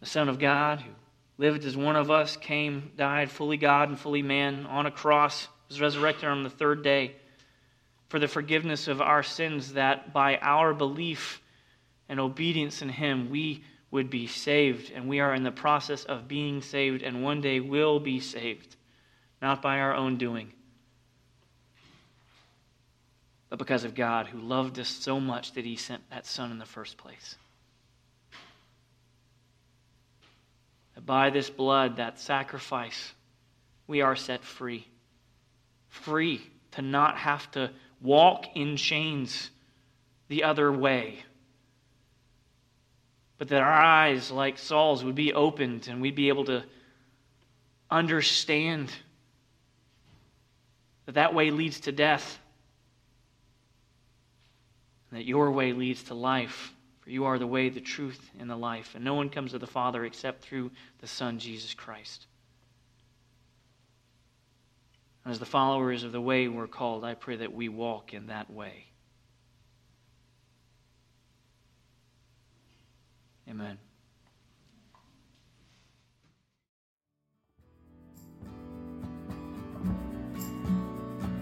[0.02, 0.91] the Son of God, who
[1.38, 5.48] lived as one of us, came, died, fully God and fully man, on a cross,
[5.69, 7.15] was resurrected on the third day
[8.10, 11.41] for the forgiveness of our sins, that by our belief
[12.10, 14.91] and obedience in Him, we would be saved.
[14.91, 18.76] And we are in the process of being saved and one day will be saved,
[19.41, 20.52] not by our own doing,
[23.49, 26.60] but because of God who loved us so much that He sent that Son in
[26.60, 27.36] the first place.
[31.06, 33.14] By this blood, that sacrifice,
[33.88, 34.88] we are set free.
[35.88, 36.41] Free
[36.72, 37.72] to not have to
[38.02, 39.49] walk in chains
[40.28, 41.23] the other way.
[43.38, 46.64] But that our eyes, like Saul's, would be opened and we'd be able to
[47.90, 48.91] understand
[51.06, 52.40] that that way leads to death,
[55.10, 56.73] and that your way leads to life.
[57.02, 58.94] For you are the way, the truth, and the life.
[58.95, 62.28] And no one comes to the Father except through the Son, Jesus Christ.
[65.26, 68.52] As the followers of the way we're called, I pray that we walk in that
[68.52, 68.86] way.
[73.49, 73.78] Amen.